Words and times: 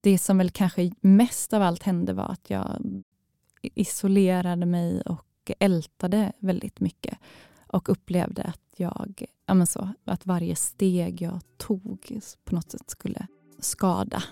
det 0.00 0.18
som 0.18 0.38
väl 0.38 0.50
kanske 0.50 0.90
mest 1.00 1.52
av 1.52 1.62
allt 1.62 1.82
hände 1.82 2.12
var 2.12 2.28
att 2.28 2.50
jag 2.50 2.82
isolerade 3.62 4.66
mig 4.66 5.00
och 5.00 5.50
ältade 5.58 6.32
väldigt 6.38 6.80
mycket 6.80 7.18
och 7.66 7.88
upplevde 7.88 8.42
att 8.42 8.60
jag, 8.76 9.24
ja 9.46 9.54
men 9.54 9.66
så, 9.66 9.88
att 10.04 10.26
varje 10.26 10.56
steg 10.56 11.22
jag 11.22 11.40
tog 11.56 12.20
på 12.44 12.54
något 12.54 12.70
sätt 12.70 12.90
skulle 12.90 13.26
skada 13.58 14.22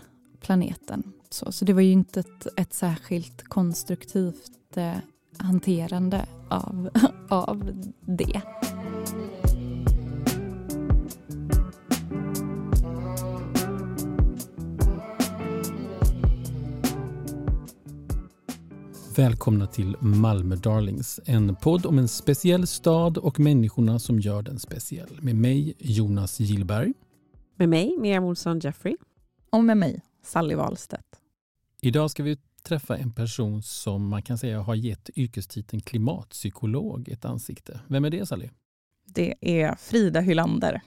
planeten. 0.40 1.12
Så, 1.30 1.52
så 1.52 1.64
det 1.64 1.72
var 1.72 1.80
ju 1.80 1.92
inte 1.92 2.20
ett, 2.20 2.46
ett 2.56 2.74
särskilt 2.74 3.42
konstruktivt 3.42 4.76
eh, 4.76 4.96
hanterande 5.38 6.26
av, 6.50 6.90
av 7.28 7.84
det. 8.00 8.42
Välkomna 19.16 19.66
till 19.66 19.96
Malmö 20.00 20.56
Darlings, 20.56 21.20
en 21.24 21.56
podd 21.56 21.86
om 21.86 21.98
en 21.98 22.08
speciell 22.08 22.66
stad 22.66 23.18
och 23.18 23.40
människorna 23.40 23.98
som 23.98 24.20
gör 24.20 24.42
den 24.42 24.58
speciell. 24.58 25.18
Med 25.22 25.36
mig 25.36 25.74
Jonas 25.78 26.40
Gillberg. 26.40 26.92
Med 27.54 27.68
mig 27.68 27.96
Miriam 27.98 28.24
Olsson 28.24 28.58
Jeffrey. 28.58 28.96
Och 29.50 29.64
med 29.64 29.76
mig 29.76 30.02
Sally 30.22 30.54
Wahlstedt. 30.54 31.20
Idag 31.80 32.10
ska 32.10 32.22
vi 32.22 32.38
träffa 32.62 32.96
en 32.96 33.12
person 33.12 33.62
som 33.62 34.08
man 34.08 34.22
kan 34.22 34.38
säga 34.38 34.60
har 34.60 34.74
gett 34.74 35.10
yrkestiteln 35.18 35.82
klimatpsykolog 35.82 37.08
ett 37.08 37.24
ansikte. 37.24 37.80
Vem 37.86 38.04
är 38.04 38.10
det 38.10 38.26
Sally? 38.26 38.48
Det 39.06 39.34
är 39.40 39.74
Frida 39.74 40.20
Hylander. 40.20 40.80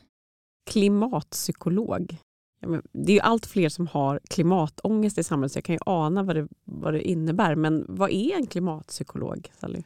Klimatpsykolog. 0.72 2.18
Ja, 2.60 2.82
det 2.92 3.12
är 3.12 3.16
ju 3.16 3.22
allt 3.22 3.46
fler 3.46 3.70
som 3.70 3.88
har 3.88 4.20
klimatångest 4.30 5.18
i 5.18 5.24
samhället 5.24 5.52
så 5.52 5.58
jag 5.58 5.64
kan 5.64 5.76
ju 5.76 5.80
ana 5.86 6.24
vad 6.24 6.36
det, 6.36 6.48
vad 6.66 6.94
det 6.94 7.02
innebär. 7.10 7.56
Men 7.56 7.86
vad 7.88 8.12
är 8.12 8.36
en 8.36 8.48
klimatpsykolog, 8.48 9.52
Sally? 9.60 9.84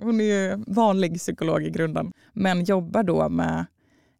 Hon 0.00 0.20
är 0.20 0.74
vanlig 0.74 1.18
psykolog 1.18 1.62
i 1.62 1.70
grunden, 1.70 2.12
men 2.32 2.64
jobbar 2.64 3.02
då 3.02 3.28
med 3.28 3.66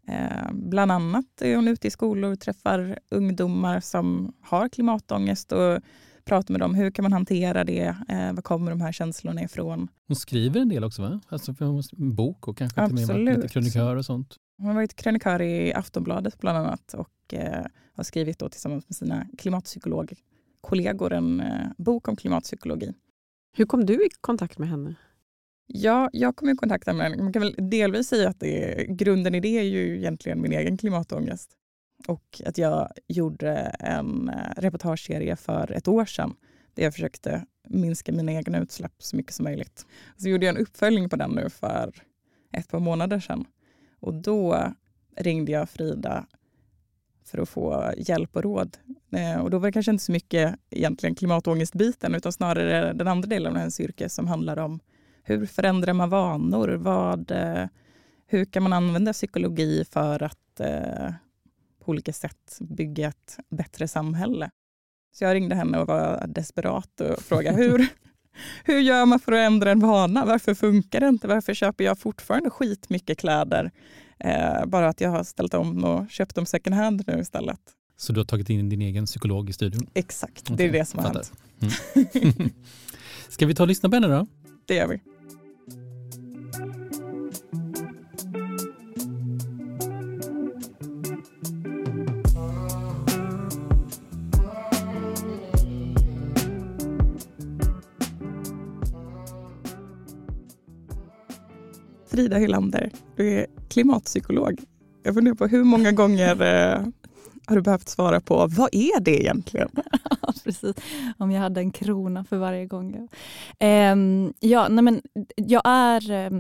eh, 0.09 0.53
bland 0.53 0.93
annat 0.93 1.43
är 1.43 1.57
hon 1.57 1.69
ute 1.69 1.89
i 1.89 1.91
skolor 1.91 2.33
och 2.33 2.41
träffar 2.41 2.99
ungdomar 3.11 3.81
som 3.81 4.33
har 4.41 4.69
klimatångest 4.69 5.53
och 5.53 5.81
pratar 6.25 6.53
med 6.53 6.61
dem. 6.61 6.75
Hur 6.75 6.91
kan 6.91 7.03
man 7.03 7.13
hantera 7.13 7.65
det? 7.65 7.97
Eh, 8.09 8.33
var 8.33 8.43
kommer 8.43 8.71
de 8.71 8.81
här 8.81 8.93
känslorna 8.93 9.43
ifrån? 9.43 9.89
Hon 10.07 10.17
skriver 10.17 10.61
en 10.61 10.69
del 10.69 10.85
också, 10.85 11.03
va? 11.03 11.21
Alltså 11.29 11.55
en 11.99 12.15
bok 12.15 12.49
och 12.49 12.59
kanske 12.59 12.89
till 12.89 13.11
och 13.11 13.17
med 13.17 13.37
lite 13.37 13.49
krönikör 13.49 13.97
och 13.97 14.05
sånt. 14.05 14.37
Hon 14.59 14.67
har 14.67 14.75
varit 14.75 14.97
krönikör 14.97 15.43
i 15.43 15.75
Aftonbladet 15.75 16.39
bland 16.41 16.59
annat 16.59 16.95
och 16.95 17.09
eh, 17.35 17.67
har 17.93 18.05
skrivit 18.05 18.39
då 18.39 18.49
tillsammans 18.49 18.89
med 18.89 18.97
sina 18.97 19.27
klimatpsykologkollegor 19.39 21.13
en 21.13 21.41
eh, 21.41 21.67
bok 21.79 22.09
om 22.09 22.17
klimatpsykologi. 22.17 22.95
Hur 23.57 23.65
kom 23.65 23.87
du 23.87 23.95
i 24.07 24.09
kontakt 24.21 24.59
med 24.59 24.69
henne? 24.69 24.95
Ja, 25.67 26.11
jag 26.13 26.37
kom 26.37 26.49
i 26.49 26.57
kontakt 26.57 26.87
med 26.87 26.97
henne. 26.97 27.23
Man 27.23 27.33
kan 27.33 27.43
väl 27.43 27.55
delvis 27.59 28.09
säga 28.09 28.29
att 28.29 28.41
det, 28.41 28.87
grunden 28.89 29.35
i 29.35 29.41
det 29.41 29.59
är 29.59 29.63
ju 29.63 29.97
egentligen 29.97 30.41
min 30.41 30.53
egen 30.53 30.77
klimatångest. 30.77 31.51
Och 32.07 32.43
att 32.47 32.59
jag 32.59 32.93
gjorde 33.07 33.51
en 33.79 34.29
eh, 34.29 34.53
reportageserie 34.57 35.37
för 35.37 35.73
ett 35.73 35.89
år 35.89 36.05
sedan 36.05 36.35
där 36.75 36.85
jag 36.85 36.95
försökte 36.95 37.47
minska 37.69 38.13
mina 38.13 38.33
egna 38.33 38.59
utsläpp 38.59 38.93
så 38.99 39.17
mycket 39.17 39.35
som 39.35 39.45
möjligt. 39.45 39.87
Så 40.17 40.29
gjorde 40.29 40.47
jag 40.47 40.57
en 40.57 40.63
uppföljning 40.63 41.09
på 41.09 41.17
den 41.17 41.31
nu 41.31 41.51
för 41.51 41.95
ett 42.53 42.69
par 42.69 42.81
månader 42.81 43.21
sedan. 43.21 43.45
Och 44.01 44.15
då 44.15 44.73
ringde 45.17 45.53
jag 45.53 45.71
Frida 45.71 46.27
för 47.29 47.39
att 47.39 47.49
få 47.49 47.93
hjälp 47.97 48.37
och 48.37 48.43
råd. 48.43 48.77
Eh, 49.13 49.41
och 49.41 49.51
då 49.51 49.59
var 49.59 49.69
det 49.69 49.73
kanske 49.73 49.93
inte 49.93 50.05
så 50.05 50.13
mycket 50.13 50.55
egentligen 50.71 51.15
klimatångestbiten 51.15 52.15
utan 52.15 52.33
snarare 52.33 52.93
den 52.93 53.09
andra 53.09 53.29
delen 53.29 53.53
av 53.53 53.59
hennes 53.59 53.81
yrke 53.81 54.09
som 54.09 54.27
handlar 54.27 54.57
om 54.57 54.81
hur 55.23 55.47
förändrar 55.47 55.93
man 55.93 56.11
vanor? 56.11 56.69
Vad, 56.69 57.31
eh, 57.31 57.67
hur 58.27 58.45
kan 58.45 58.63
man 58.63 58.73
använda 58.73 59.13
psykologi 59.13 59.85
för 59.85 60.23
att 60.23 60.61
eh, 60.61 61.13
på 61.85 61.91
olika 61.91 62.13
sätt 62.13 62.59
bygga 62.61 63.09
ett 63.09 63.39
bättre 63.51 63.89
samhälle? 63.89 64.51
Så 65.13 65.25
jag 65.25 65.35
ringde 65.35 65.55
henne 65.55 65.79
och 65.79 65.87
var 65.87 66.27
desperat 66.27 67.01
och 67.01 67.23
frågade 67.23 67.57
hur, 67.63 67.87
hur 68.65 68.79
gör 68.79 69.07
man 69.07 69.21
för 69.21 69.33
att 69.33 69.47
ändra 69.47 69.71
en 69.71 69.81
vana? 69.81 70.25
Varför 70.25 70.55
funkar 70.55 71.01
det 71.01 71.09
inte? 71.09 71.29
Varför 71.29 71.55
köper 71.55 71.85
jag 71.85 71.99
fortfarande 71.99 72.51
skitmycket 72.51 73.19
kläder? 73.19 73.71
Eh, 74.21 74.67
bara 74.67 74.89
att 74.89 75.01
jag 75.01 75.11
har 75.11 75.25
ställt 75.25 75.55
om 75.55 75.85
och 75.85 76.11
köpt 76.11 76.35
dem 76.35 76.47
second 76.47 76.77
hand 76.77 77.05
nu 77.07 77.21
istället. 77.21 77.61
Så 77.97 78.13
du 78.13 78.21
har 78.21 78.25
tagit 78.25 78.51
in 78.51 78.69
din 78.69 78.83
egen 78.83 79.07
psykolog 79.07 79.51
i 79.51 79.53
studion? 79.53 79.87
Exakt, 79.95 80.51
okay. 80.51 80.57
det 80.57 80.65
är 80.65 80.81
det 80.81 80.85
som 80.85 81.05
har 81.05 81.13
hänt. 81.13 81.33
Mm. 82.15 82.51
Ska 83.29 83.47
vi 83.47 83.55
ta 83.55 83.63
och 83.63 83.69
lyssna 83.69 83.89
på 83.89 83.97
henne 83.97 84.09
då? 84.09 84.27
Det 84.67 84.75
gör 84.75 84.87
vi. 84.87 85.01
Frida 102.11 102.37
Hylander, 102.37 102.91
du 103.17 103.31
är 103.35 103.47
klimatpsykolog. 103.69 104.61
Jag 105.03 105.15
funderar 105.15 105.35
på 105.35 105.47
hur 105.47 105.65
många 105.65 105.93
gånger 105.93 106.43
eh, 106.43 106.87
har 107.47 107.57
du 107.57 107.63
behövt 107.63 107.89
svara 107.89 108.21
på 108.21 108.47
vad 108.47 108.69
är 108.73 109.01
det 109.01 109.23
egentligen? 109.23 109.69
Precis, 110.45 110.77
om 111.19 111.31
jag 111.31 111.41
hade 111.41 111.61
en 111.61 111.71
krona 111.71 112.25
för 112.25 112.37
varje 112.37 112.67
gång. 112.67 113.09
Eh, 113.59 113.97
ja, 114.41 114.69
nej 114.69 114.85
men, 114.85 115.03
jag 115.37 115.63
är 115.65 116.11
eh, 116.11 116.31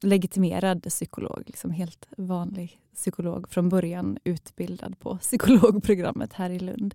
legitimerad 0.00 0.82
psykolog, 0.82 1.42
liksom 1.46 1.70
helt 1.70 2.08
vanlig 2.16 2.80
psykolog 2.94 3.48
från 3.48 3.68
början 3.68 4.18
utbildad 4.24 4.98
på 4.98 5.16
psykologprogrammet 5.20 6.32
här 6.32 6.50
i 6.50 6.58
Lund. 6.58 6.94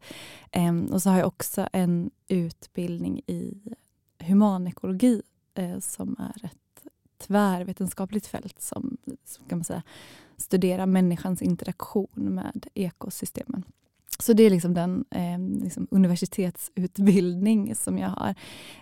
Ehm, 0.51 0.85
och 0.85 1.01
så 1.01 1.09
har 1.09 1.17
jag 1.17 1.27
också 1.27 1.67
en 1.73 2.11
utbildning 2.27 3.21
i 3.27 3.53
humanekologi 4.19 5.21
eh, 5.55 5.79
som 5.79 6.15
är 6.19 6.45
ett 6.45 6.62
tvärvetenskapligt 7.27 8.27
fält 8.27 8.61
som, 8.61 8.97
som 9.25 9.45
kan 9.45 9.57
man 9.57 9.65
säga, 9.65 9.83
studerar 10.37 10.85
människans 10.85 11.41
interaktion 11.41 12.09
med 12.13 12.67
ekosystemen. 12.73 13.63
Så 14.19 14.33
det 14.33 14.43
är 14.43 14.49
liksom 14.49 14.73
den 14.73 15.05
eh, 15.09 15.63
liksom 15.63 15.87
universitetsutbildning 15.91 17.75
som 17.75 17.97
jag 17.97 18.09
har. 18.09 18.35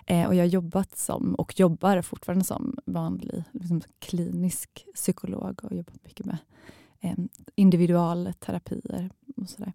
Eh, 0.06 0.26
och 0.26 0.34
jag 0.34 0.42
har 0.42 0.48
jobbat 0.48 0.98
som, 0.98 1.34
och 1.34 1.60
jobbar 1.60 2.02
fortfarande 2.02 2.44
som, 2.44 2.78
vanlig 2.84 3.44
liksom 3.52 3.82
klinisk 3.98 4.86
psykolog 4.94 5.60
och 5.64 5.76
jobbat 5.76 6.04
mycket 6.04 6.26
med 6.26 6.38
eh, 7.00 7.14
individualterapier 7.54 9.10
och 9.36 9.48
sådär. 9.48 9.72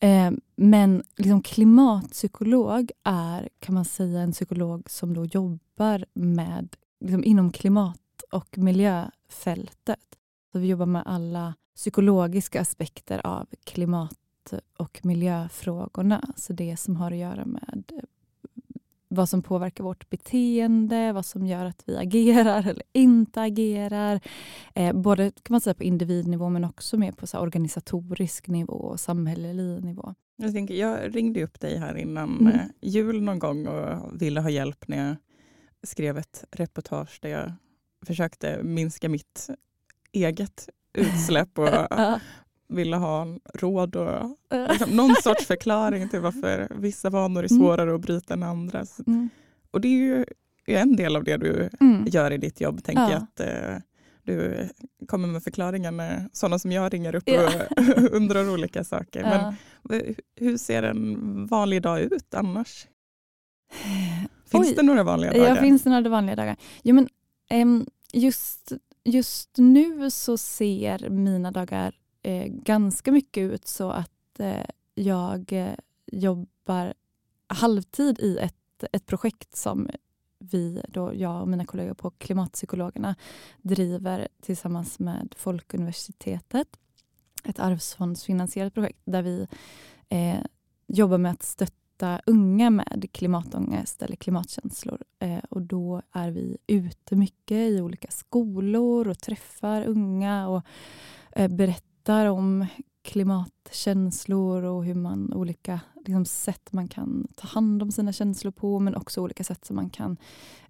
Eh, 0.00 0.30
men 0.56 1.02
liksom 1.16 1.42
klimatpsykolog 1.42 2.90
är, 3.04 3.48
kan 3.58 3.74
man 3.74 3.84
säga, 3.84 4.20
en 4.20 4.32
psykolog 4.32 4.90
som 4.90 5.14
då 5.14 5.24
jobbar 5.24 6.04
med 6.14 6.76
liksom 7.00 7.24
inom 7.24 7.52
klimat 7.52 8.00
och 8.30 8.58
miljöfältet. 8.58 10.18
Så 10.52 10.58
vi 10.58 10.66
jobbar 10.66 10.86
med 10.86 11.02
alla 11.06 11.54
psykologiska 11.74 12.60
aspekter 12.60 13.26
av 13.26 13.46
klimat 13.64 14.16
och 14.76 15.00
miljöfrågorna. 15.02 16.32
Så 16.36 16.52
det 16.52 16.76
som 16.76 16.96
har 16.96 17.10
att 17.12 17.18
göra 17.18 17.44
med 17.44 17.84
eh, 17.92 18.02
vad 19.08 19.28
som 19.28 19.42
påverkar 19.42 19.84
vårt 19.84 20.10
beteende, 20.10 21.12
vad 21.12 21.26
som 21.26 21.46
gör 21.46 21.64
att 21.64 21.82
vi 21.86 21.96
agerar 21.96 22.60
eller 22.68 22.82
inte 22.92 23.42
agerar. 23.42 24.20
Eh, 24.74 24.92
både 24.92 25.30
kan 25.30 25.54
man 25.54 25.60
säga 25.60 25.74
på 25.74 25.84
individnivå 25.84 26.48
men 26.48 26.64
också 26.64 26.96
mer 26.96 27.12
på 27.12 27.26
så 27.26 27.38
organisatorisk 27.38 28.48
nivå 28.48 28.74
och 28.74 29.00
samhällelig 29.00 29.84
nivå. 29.84 30.14
Jag, 30.36 30.52
tänker, 30.52 30.74
jag 30.74 31.16
ringde 31.16 31.44
upp 31.44 31.60
dig 31.60 31.78
här 31.78 31.96
innan 31.96 32.40
mm. 32.40 32.54
Eh, 32.54 32.60
jul 32.80 33.22
någon 33.22 33.38
gång 33.38 33.66
och 33.66 34.22
ville 34.22 34.40
ha 34.40 34.50
hjälp 34.50 34.88
när 34.88 35.08
jag 35.08 35.16
skrev 35.82 36.18
ett 36.18 36.44
reportage 36.50 37.18
där 37.22 37.28
jag 37.28 37.52
försökte 38.06 38.62
minska 38.62 39.08
mitt 39.08 39.50
eget 40.12 40.68
utsläpp 40.94 41.58
och 41.58 41.68
ville 42.68 42.96
ha 42.96 43.26
råd 43.54 43.96
och 43.96 44.36
liksom, 44.70 44.90
någon 44.90 45.14
sorts 45.22 45.46
förklaring 45.46 46.08
till 46.08 46.20
varför 46.20 46.68
vissa 46.74 47.10
vanor 47.10 47.44
är 47.44 47.52
mm. 47.52 47.62
svårare 47.62 47.94
att 47.94 48.00
bryta 48.00 48.34
än 48.34 48.42
andra. 48.42 48.84
Mm. 49.06 49.28
Och 49.70 49.80
det 49.80 49.88
är 49.88 49.92
ju 49.92 50.24
en 50.66 50.96
del 50.96 51.16
av 51.16 51.24
det 51.24 51.36
du 51.36 51.68
mm. 51.80 52.04
gör 52.06 52.30
i 52.30 52.38
ditt 52.38 52.60
jobb, 52.60 52.84
tänker 52.84 53.02
ja. 53.02 53.10
jag. 53.10 53.22
Att, 53.22 53.40
eh, 53.40 53.78
du 54.22 54.68
kommer 55.06 55.28
med 55.28 55.42
förklaringar 55.42 55.90
när 55.90 56.28
sådana 56.32 56.58
som 56.58 56.72
jag 56.72 56.94
ringer 56.94 57.14
upp 57.14 57.22
ja. 57.26 57.46
och 57.46 58.12
undrar 58.12 58.50
olika 58.50 58.84
saker. 58.84 59.20
Ja. 59.20 59.54
Men 59.82 60.14
hur 60.36 60.56
ser 60.56 60.82
en 60.82 61.46
vanlig 61.46 61.82
dag 61.82 62.00
ut 62.00 62.34
annars? 62.34 62.86
Finns 64.46 64.68
Oj. 64.68 64.74
det 64.74 64.82
några 64.82 65.02
vanliga 65.02 65.32
dagar? 65.32 65.48
Ja, 65.48 65.56
finns 65.56 65.82
det 65.82 65.90
några 65.90 66.08
vanliga 66.08 66.36
dagar? 66.36 66.56
Jo, 66.82 66.94
men, 66.94 67.08
just, 68.12 68.72
just 69.04 69.50
nu 69.56 70.10
så 70.10 70.38
ser 70.38 71.10
mina 71.10 71.50
dagar 71.50 71.98
eh, 72.22 72.46
ganska 72.46 73.12
mycket 73.12 73.40
ut 73.40 73.66
så 73.66 73.90
att 73.90 74.40
eh, 74.40 74.66
jag 74.94 75.52
eh, 75.52 75.74
jobbar 76.06 76.94
halvtid 77.46 78.20
i 78.20 78.38
ett, 78.38 78.84
ett 78.92 79.06
projekt 79.06 79.56
som 79.56 79.90
vi, 80.38 80.82
då, 80.88 81.14
jag 81.14 81.40
och 81.40 81.48
mina 81.48 81.64
kollegor 81.64 81.94
på 81.94 82.10
Klimatpsykologerna 82.10 83.14
driver 83.62 84.28
tillsammans 84.40 84.98
med 84.98 85.34
Folkuniversitetet. 85.36 86.68
Ett 87.44 87.58
arvsfondsfinansierat 87.58 88.74
projekt 88.74 89.00
där 89.04 89.22
vi 89.22 89.46
eh, 90.08 90.40
jobbar 90.86 91.18
med 91.18 91.32
att 91.32 91.42
stötta 91.42 91.79
unga 92.26 92.70
med 92.70 93.08
klimatångest 93.12 94.02
eller 94.02 94.16
klimatkänslor. 94.16 95.02
Eh, 95.18 95.38
och 95.50 95.62
då 95.62 96.02
är 96.12 96.30
vi 96.30 96.56
ute 96.66 97.16
mycket 97.16 97.56
i 97.56 97.80
olika 97.80 98.10
skolor 98.10 99.08
och 99.08 99.18
träffar 99.18 99.84
unga 99.84 100.48
och 100.48 100.62
eh, 101.32 101.48
berättar 101.48 102.26
om 102.26 102.66
klimatkänslor 103.02 104.62
och 104.62 104.84
hur 104.84 104.94
man 104.94 105.32
olika 105.32 105.80
liksom, 106.06 106.24
sätt 106.24 106.72
man 106.72 106.88
kan 106.88 107.28
ta 107.34 107.46
hand 107.46 107.82
om 107.82 107.92
sina 107.92 108.12
känslor 108.12 108.52
på 108.52 108.78
men 108.78 108.96
också 108.96 109.20
olika 109.20 109.44
sätt 109.44 109.64
som 109.64 109.76
man 109.76 109.90
kan 109.90 110.16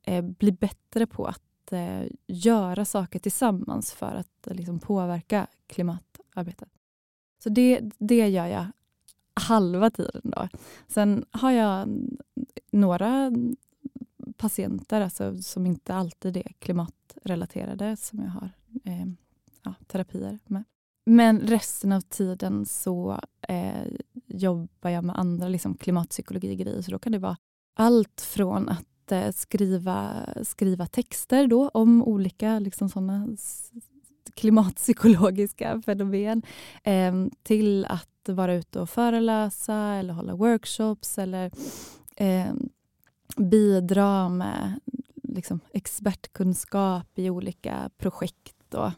eh, 0.02 0.24
bli 0.24 0.52
bättre 0.52 1.06
på 1.06 1.24
att 1.24 1.72
eh, 1.72 2.02
göra 2.26 2.84
saker 2.84 3.18
tillsammans 3.18 3.92
för 3.92 4.14
att 4.14 4.48
liksom, 4.50 4.78
påverka 4.78 5.46
klimatarbetet. 5.66 6.68
Så 7.42 7.48
det, 7.48 7.80
det 7.98 8.28
gör 8.28 8.46
jag 8.46 8.66
halva 9.40 9.90
tiden. 9.90 10.22
Då. 10.24 10.48
Sen 10.88 11.24
har 11.30 11.50
jag 11.50 11.88
några 12.70 13.32
patienter 14.36 15.00
alltså, 15.00 15.42
som 15.42 15.66
inte 15.66 15.94
alltid 15.94 16.36
är 16.36 16.52
klimatrelaterade 16.58 17.96
som 17.96 18.18
jag 18.18 18.30
har 18.30 18.50
eh, 18.84 19.06
ja, 19.62 19.74
terapier 19.86 20.38
med. 20.46 20.64
Men 21.06 21.40
resten 21.40 21.92
av 21.92 22.00
tiden 22.00 22.66
så 22.66 23.20
eh, 23.48 23.86
jobbar 24.26 24.90
jag 24.90 25.04
med 25.04 25.18
andra 25.18 25.48
liksom, 25.48 25.74
klimatpsykologi-grejer. 25.74 26.82
Så 26.82 26.90
då 26.90 26.98
kan 26.98 27.12
det 27.12 27.18
vara 27.18 27.36
allt 27.74 28.20
från 28.20 28.68
att 28.68 29.12
eh, 29.12 29.32
skriva, 29.32 30.26
skriva 30.42 30.86
texter 30.86 31.46
då 31.46 31.68
om 31.68 32.02
olika 32.02 32.58
liksom, 32.58 32.88
såna 32.88 33.28
klimatpsykologiska 34.40 35.82
fenomen 35.82 36.42
eh, 36.82 37.14
till 37.42 37.84
att 37.84 38.28
vara 38.28 38.54
ute 38.54 38.80
och 38.80 38.90
föreläsa 38.90 39.74
eller 39.74 40.14
hålla 40.14 40.34
workshops 40.34 41.18
eller 41.18 41.50
eh, 42.16 42.52
bidra 43.36 44.28
med 44.28 44.80
liksom, 45.22 45.60
expertkunskap 45.72 47.18
i 47.18 47.30
olika 47.30 47.90
projekt. 47.98 48.74
Och, 48.74 48.90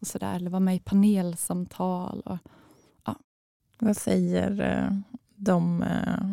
och 0.00 0.06
så 0.06 0.18
där, 0.18 0.34
eller 0.34 0.50
vara 0.50 0.60
med 0.60 0.76
i 0.76 0.80
panelsamtal. 0.80 2.22
Och, 2.24 2.38
ja. 3.04 3.16
Vad 3.78 3.96
säger 3.96 4.60
eh, 4.60 4.98
de 5.36 5.82
eh, 5.82 6.30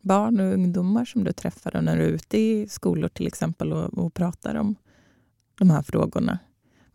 barn 0.00 0.40
och 0.40 0.52
ungdomar 0.52 1.04
som 1.04 1.24
du 1.24 1.32
träffar 1.32 1.82
när 1.82 1.96
du 1.96 2.02
är 2.02 2.08
ute 2.08 2.38
i 2.38 2.68
skolor 2.68 3.08
till 3.08 3.26
exempel 3.26 3.72
och, 3.72 3.98
och 3.98 4.14
pratar 4.14 4.54
om 4.54 4.74
de 5.58 5.70
här 5.70 5.82
frågorna? 5.82 6.38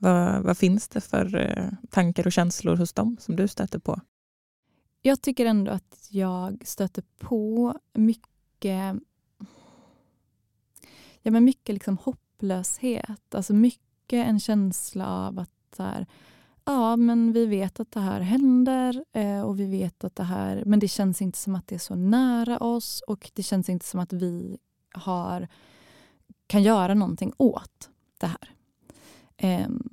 Vad, 0.03 0.43
vad, 0.43 0.57
finns 0.57 0.87
det 0.87 1.01
för 1.01 1.35
eh, 1.35 1.69
tankar 1.89 2.27
och 2.27 2.31
känslor 2.31 2.75
hos 2.75 2.93
dem 2.93 3.17
som 3.19 3.35
du 3.35 3.47
stöter 3.47 3.79
på? 3.79 3.99
Jag 5.01 5.21
tycker 5.21 5.45
ändå 5.45 5.71
att 5.71 6.07
jag 6.09 6.67
stöter 6.67 7.03
på 7.19 7.79
mycket, 7.93 8.95
ja, 11.21 11.31
men 11.31 11.43
mycket 11.43 11.73
liksom 11.73 11.97
hopplöshet. 11.97 13.35
Alltså 13.35 13.53
mycket 13.53 14.27
en 14.27 14.39
känsla 14.39 15.07
av 15.07 15.39
att 15.39 15.75
så 15.77 15.83
här, 15.83 16.05
ja, 16.65 16.95
men 16.95 17.33
vi 17.33 17.45
vet 17.45 17.79
att 17.79 17.91
det 17.91 17.99
här 17.99 18.19
händer 18.19 19.05
eh, 19.13 19.41
och 19.41 19.59
vi 19.59 19.65
vet 19.65 20.03
att 20.03 20.15
det 20.15 20.23
här, 20.23 20.63
men 20.65 20.79
det 20.79 20.87
känns 20.87 21.21
inte 21.21 21.37
som 21.37 21.55
att 21.55 21.67
det 21.67 21.75
är 21.75 21.79
så 21.79 21.95
nära 21.95 22.57
oss 22.57 23.03
och 23.07 23.31
det 23.33 23.43
känns 23.43 23.69
inte 23.69 23.85
som 23.85 23.99
att 23.99 24.13
vi 24.13 24.57
har, 24.93 25.47
kan 26.47 26.63
göra 26.63 26.93
någonting 26.93 27.33
åt 27.37 27.89
det 28.17 28.27
här. 28.27 28.53
Ehm, 29.37 29.92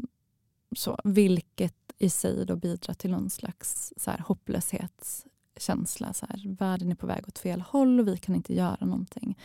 så, 0.76 0.98
vilket 1.04 1.92
i 1.98 2.10
sig 2.10 2.46
då 2.46 2.56
bidrar 2.56 2.94
till 2.94 3.10
någon 3.10 3.30
slags 3.30 3.92
så 3.96 4.10
här, 4.10 4.18
hopplöshetskänsla. 4.18 6.12
Så 6.12 6.26
här, 6.26 6.56
världen 6.58 6.90
är 6.90 6.94
på 6.94 7.06
väg 7.06 7.28
åt 7.28 7.38
fel 7.38 7.60
håll 7.60 8.00
och 8.00 8.08
vi 8.08 8.16
kan 8.16 8.34
inte 8.34 8.54
göra 8.54 8.86
någonting. 8.86 9.38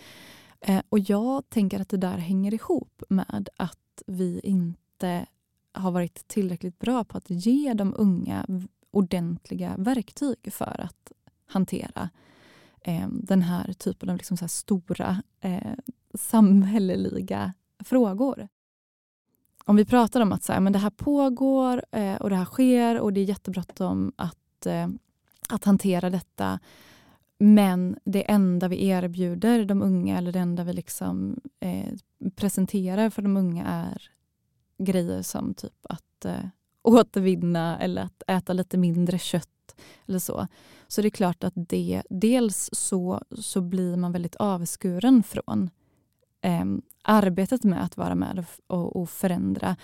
Eh, 0.62 0.82
och 0.90 1.00
jag 1.00 1.50
tänker 1.50 1.80
att 1.80 1.90
det 1.90 1.98
där 1.98 2.18
hänger 2.18 2.54
ihop 2.54 3.04
med 3.10 3.50
att 3.58 4.04
vi 4.08 4.40
inte 4.44 5.26
har 5.72 5.92
varit 5.92 6.28
tillräckligt 6.28 6.80
bra 6.80 7.04
på 7.04 7.18
att 7.18 7.30
ge 7.30 7.74
de 7.74 7.94
unga 7.98 8.46
ordentliga 8.92 9.76
verktyg 9.78 10.54
för 10.54 10.82
att 10.82 11.12
hantera 11.46 12.10
eh, 12.82 13.08
den 13.10 13.42
här 13.42 13.74
typen 13.74 14.10
av 14.10 14.18
liksom 14.18 14.38
så 14.38 14.48
stora 14.48 15.24
eh, 15.42 15.74
samhälleliga 16.14 17.54
frågor. 17.80 18.48
Om 19.68 19.76
vi 19.76 19.86
pratar 19.86 20.22
om 20.22 20.32
att 20.32 20.44
så 20.44 20.54
här, 20.54 20.60
men 20.60 20.74
det 20.74 20.80
här 20.80 20.90
pågår 20.90 21.84
eh, 21.92 22.16
och 22.16 22.30
det 22.30 22.36
här 22.36 22.46
sker 22.46 23.00
och 23.00 23.14
det 23.14 23.20
är 23.20 23.26
jättebråttom 23.26 24.12
att, 24.16 24.66
eh, 24.66 24.88
att 25.50 25.64
hantera 25.64 26.10
detta. 26.10 26.60
Men 27.40 27.98
det 28.04 28.32
enda 28.32 28.68
vi 28.68 28.88
erbjuder 28.88 29.66
de 29.66 29.82
unga 29.82 30.18
eller 30.18 30.32
det 30.32 30.40
enda 30.40 30.64
vi 30.64 30.74
liksom, 30.74 31.40
eh, 31.60 31.94
presenterar 32.36 33.10
för 33.10 33.22
de 33.22 33.38
unga 33.38 33.66
är 33.66 34.10
grejer 34.78 35.22
som 35.22 35.54
typ 35.54 35.86
att 35.90 36.26
eh, 36.26 36.46
återvinna 36.84 37.80
eller 37.80 38.02
att 38.02 38.24
äta 38.28 38.54
lite 38.54 38.78
mindre 38.78 39.20
kött 39.20 39.76
eller 40.08 40.20
så. 40.20 40.48
Så 40.88 41.02
det 41.02 41.08
är 41.08 41.10
klart 41.10 41.44
att 41.44 41.54
det, 41.56 42.04
dels 42.10 42.70
så, 42.74 43.22
så 43.38 43.62
blir 43.62 43.98
man 43.98 44.12
väldigt 44.12 44.36
avskuren 44.36 45.24
från 45.24 45.70
eh, 46.46 46.66
arbetet 47.04 47.64
med 47.64 47.84
att 47.84 47.98
vara 47.98 48.16
med 48.16 48.46
och, 48.68 48.96
och, 48.96 49.10
förändra. 49.10 49.76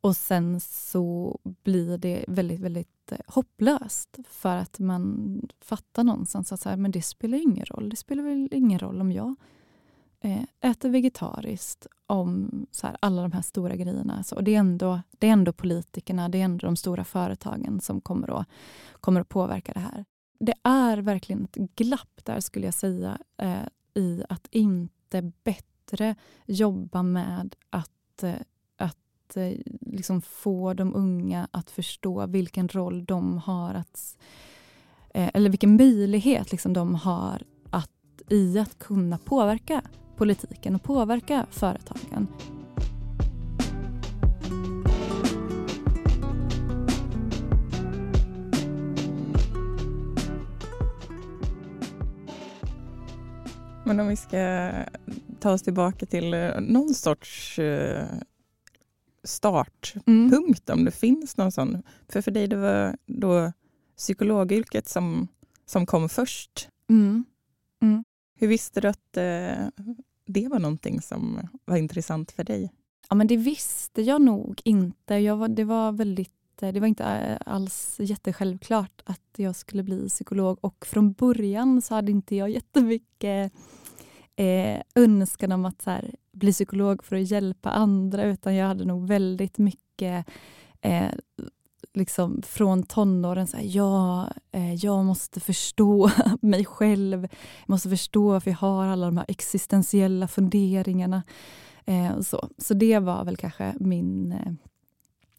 Och 0.00 0.16
sen 0.16 0.60
så 0.60 1.38
blir 1.64 1.98
det 1.98 2.24
väldigt, 2.28 2.60
väldigt 2.60 3.12
eh, 3.12 3.18
hopplöst 3.26 4.18
för 4.28 4.56
att 4.56 4.78
man 4.78 5.40
fattar 5.60 6.04
någonstans 6.04 6.52
att 6.52 6.60
så 6.60 6.68
här, 6.68 6.76
men 6.76 6.90
det 6.90 7.02
spelar 7.02 7.38
ingen 7.38 7.66
roll. 7.66 7.88
Det 7.88 7.96
spelar 7.96 8.22
väl 8.22 8.48
ingen 8.52 8.78
roll 8.78 9.00
om 9.00 9.12
jag 9.12 9.34
eh, 10.20 10.42
äter 10.60 10.88
vegetariskt 10.88 11.86
om 12.06 12.66
så 12.70 12.86
här, 12.86 12.96
alla 13.00 13.22
de 13.22 13.32
här 13.32 13.42
stora 13.42 13.76
grejerna. 13.76 14.22
Så 14.22 14.40
det, 14.40 14.54
är 14.54 14.58
ändå, 14.58 15.00
det 15.18 15.28
är 15.28 15.32
ändå 15.32 15.52
politikerna, 15.52 16.28
det 16.28 16.38
är 16.40 16.44
ändå 16.44 16.66
de 16.66 16.76
stora 16.76 17.04
företagen 17.04 17.80
som 17.80 18.00
kommer 18.00 18.40
att, 18.40 18.46
kommer 19.00 19.20
att 19.20 19.28
påverka 19.28 19.72
det 19.72 19.80
här. 19.80 20.04
Det 20.40 20.54
är 20.62 20.98
verkligen 20.98 21.44
ett 21.44 21.56
glapp 21.56 22.20
där 22.22 22.40
skulle 22.40 22.66
jag 22.66 22.74
säga 22.74 23.18
eh, 23.36 23.66
i 23.94 24.24
att 24.28 24.48
inte 24.50 25.32
bättre 25.44 25.73
jobba 26.46 27.02
med 27.02 27.54
att, 27.70 28.22
eh, 28.22 28.34
att 28.76 29.36
eh, 29.36 29.52
liksom 29.80 30.22
få 30.22 30.74
de 30.74 30.94
unga 30.94 31.48
att 31.50 31.70
förstå 31.70 32.26
vilken 32.26 32.68
roll 32.68 33.04
de 33.04 33.38
har 33.38 33.74
att 33.74 34.18
eh, 35.14 35.30
eller 35.34 35.50
vilken 35.50 35.76
möjlighet 35.76 36.52
liksom 36.52 36.72
de 36.72 36.94
har 36.94 37.42
att, 37.70 37.90
i 38.28 38.58
att 38.58 38.78
kunna 38.78 39.18
påverka 39.18 39.82
politiken 40.16 40.74
och 40.74 40.82
påverka 40.82 41.46
företagen. 41.50 42.28
Men 53.86 54.00
om 54.00 54.08
vi 54.08 54.16
ska 54.16 54.70
ta 55.44 55.52
oss 55.52 55.62
tillbaka 55.62 56.06
till 56.06 56.34
eh, 56.34 56.60
någon 56.60 56.94
sorts 56.94 57.58
eh, 57.58 58.06
startpunkt, 59.24 60.68
mm. 60.68 60.78
om 60.78 60.84
det 60.84 60.90
finns 60.90 61.36
någon 61.36 61.52
sån. 61.52 61.82
För 62.08 62.22
för 62.22 62.30
dig 62.30 62.46
det 62.46 62.56
var 62.56 62.96
då 63.06 63.52
psykologyrket 63.96 64.88
som, 64.88 65.28
som 65.66 65.86
kom 65.86 66.08
först. 66.08 66.68
Mm. 66.90 67.24
Mm. 67.82 68.04
Hur 68.38 68.48
visste 68.48 68.80
du 68.80 68.88
att 68.88 69.16
eh, 69.16 69.68
det 70.26 70.48
var 70.48 70.58
någonting 70.58 71.02
som 71.02 71.48
var 71.64 71.76
intressant 71.76 72.32
för 72.32 72.44
dig? 72.44 72.72
Ja, 73.08 73.14
men 73.14 73.26
det 73.26 73.36
visste 73.36 74.02
jag 74.02 74.22
nog 74.22 74.60
inte. 74.64 75.14
Jag 75.14 75.36
var, 75.36 75.48
det, 75.48 75.64
var 75.64 75.92
väldigt, 75.92 76.32
det 76.56 76.80
var 76.80 76.86
inte 76.86 77.36
alls 77.46 77.96
jättesjälvklart 77.98 79.02
att 79.04 79.30
jag 79.36 79.56
skulle 79.56 79.82
bli 79.82 80.08
psykolog 80.08 80.58
och 80.60 80.86
från 80.86 81.12
början 81.12 81.82
så 81.82 81.94
hade 81.94 82.12
inte 82.12 82.36
jag 82.36 82.50
jättemycket 82.50 83.52
eh, 84.36 84.80
önskan 84.94 85.52
om 85.52 85.64
att 85.64 85.84
här, 85.84 86.14
bli 86.32 86.52
psykolog 86.52 87.04
för 87.04 87.16
att 87.16 87.30
hjälpa 87.30 87.70
andra 87.70 88.24
utan 88.24 88.54
jag 88.54 88.66
hade 88.66 88.84
nog 88.84 89.08
väldigt 89.08 89.58
mycket 89.58 90.26
eh, 90.80 91.10
liksom 91.94 92.42
från 92.42 92.82
tonåren, 92.82 93.46
så 93.46 93.56
här, 93.56 93.64
ja, 93.64 94.28
eh, 94.52 94.74
jag 94.74 95.04
måste 95.04 95.40
förstå 95.40 96.10
mig 96.42 96.64
själv. 96.64 97.22
Jag 97.66 97.68
måste 97.68 97.88
förstå 97.88 98.28
varför 98.28 98.50
jag 98.50 98.58
har 98.58 98.86
alla 98.86 99.06
de 99.06 99.16
här 99.16 99.26
existentiella 99.28 100.28
funderingarna. 100.28 101.22
Eh, 101.84 102.20
så. 102.20 102.48
så 102.58 102.74
det 102.74 102.98
var 102.98 103.24
väl 103.24 103.36
kanske 103.36 103.74
min, 103.80 104.32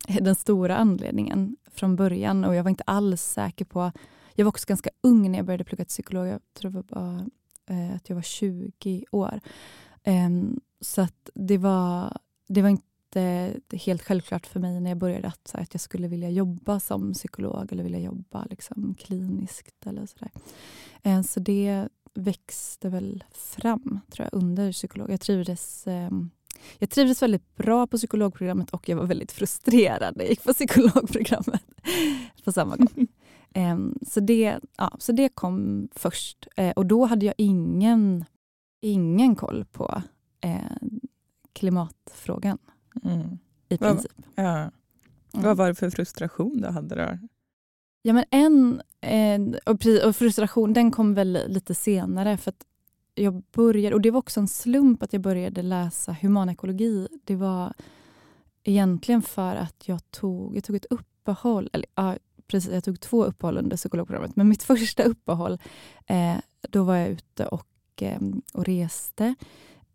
eh, 0.07 0.15
den 0.21 0.35
stora 0.35 0.77
anledningen 0.77 1.55
från 1.71 1.95
början. 1.95 2.45
Och 2.45 2.55
jag 2.55 2.63
var 2.63 2.69
inte 2.69 2.83
alls 2.87 3.21
säker 3.21 3.65
på... 3.65 3.91
jag 4.35 4.45
var 4.45 4.49
också 4.49 4.65
ganska 4.67 4.89
ung 5.01 5.31
när 5.31 5.39
jag 5.39 5.45
började 5.45 5.63
plugga 5.63 5.85
till 5.85 5.89
psykolog. 5.89 6.27
Jag 6.27 6.39
tror 6.53 6.73
jag 6.73 6.83
var 6.83 7.01
bara, 7.01 7.25
eh, 7.67 7.95
att 7.95 8.09
jag 8.09 8.15
var 8.15 8.23
20 8.23 9.05
år. 9.11 9.39
Eh, 10.03 10.29
så 10.81 11.01
att 11.01 11.29
det 11.33 11.57
var, 11.57 12.17
det 12.47 12.61
var 12.61 12.69
inte 12.69 13.53
helt 13.73 14.03
självklart 14.03 14.45
för 14.45 14.59
mig 14.59 14.81
när 14.81 14.89
jag 14.89 14.97
började 14.97 15.27
att, 15.27 15.47
så 15.47 15.57
här, 15.57 15.63
att 15.63 15.73
jag 15.73 15.81
skulle 15.81 16.07
vilja 16.07 16.29
jobba 16.29 16.79
som 16.79 17.13
psykolog 17.13 17.71
eller 17.71 17.83
vilja 17.83 17.99
jobba 17.99 18.45
liksom, 18.49 18.95
kliniskt. 18.99 19.85
eller 19.85 20.05
Så, 20.05 20.15
där. 20.19 20.31
Ehm, 21.03 21.23
så 21.23 21.39
det 21.39 21.87
växte 22.13 22.89
väl 22.89 23.23
fram 23.31 23.99
tror 24.11 24.29
jag, 24.31 24.39
under 24.41 24.71
psykolog. 24.71 25.11
Jag 25.11 25.21
trivdes 25.21 25.87
ehm, 25.87 26.29
jag 26.79 26.89
trivdes 26.89 27.21
väldigt 27.21 27.55
bra 27.55 27.87
på 27.87 27.97
psykologprogrammet 27.97 28.69
och 28.69 28.89
jag 28.89 28.97
var 28.97 29.05
väldigt 29.05 29.31
frustrerad 29.31 30.17
när 30.17 30.23
jag 30.23 30.29
gick 30.29 30.43
på 30.43 30.53
psykologprogrammet 30.53 31.63
på 32.43 32.51
samma 32.51 32.75
gång. 32.75 33.07
Um, 33.55 33.99
så, 34.07 34.19
det, 34.19 34.59
ja, 34.77 34.95
så 34.99 35.11
det 35.11 35.29
kom 35.29 35.87
först. 35.91 36.47
Uh, 36.59 36.69
och 36.69 36.85
då 36.85 37.05
hade 37.05 37.25
jag 37.25 37.35
ingen, 37.37 38.25
ingen 38.81 39.35
koll 39.35 39.65
på 39.71 40.01
uh, 40.45 40.89
klimatfrågan. 41.53 42.57
Mm. 43.03 43.37
I 43.69 43.77
princip. 43.77 44.11
Vad, 44.35 44.45
ja. 44.45 44.57
mm. 44.57 44.71
Vad 45.31 45.57
var 45.57 45.67
det 45.67 45.75
för 45.75 45.89
frustration 45.89 46.61
du 46.61 46.67
hade 46.67 46.95
då? 46.95 47.17
Ja, 48.01 48.13
men 48.13 48.25
en, 48.31 48.81
eh, 49.01 49.59
och 50.05 50.15
frustration 50.15 50.73
den 50.73 50.91
kom 50.91 51.13
väl 51.13 51.39
lite 51.47 51.75
senare. 51.75 52.37
för 52.37 52.49
att 52.51 52.65
jag 53.15 53.43
började, 53.51 53.95
och 53.95 54.01
Det 54.01 54.11
var 54.11 54.19
också 54.19 54.39
en 54.39 54.47
slump 54.47 55.03
att 55.03 55.13
jag 55.13 55.21
började 55.21 55.61
läsa 55.61 56.15
humanekologi. 56.21 57.07
Det 57.23 57.35
var 57.35 57.73
egentligen 58.63 59.21
för 59.21 59.55
att 59.55 59.87
jag 59.87 60.11
tog, 60.11 60.55
jag 60.55 60.63
tog 60.63 60.75
ett 60.75 60.85
uppehåll. 60.89 61.69
Eller, 61.73 61.87
ja, 61.95 62.17
precis, 62.47 62.71
jag 62.71 62.83
tog 62.83 62.99
två 62.99 63.25
uppehåll 63.25 63.57
under 63.57 63.77
psykologprogrammet. 63.77 64.35
Men 64.35 64.49
mitt 64.49 64.63
första 64.73 65.03
uppehåll, 65.03 65.59
eh, 66.05 66.35
då 66.69 66.83
var 66.83 66.95
jag 66.95 67.09
ute 67.09 67.45
och, 67.45 67.67
eh, 68.01 68.19
och 68.53 68.65
reste. 68.65 69.35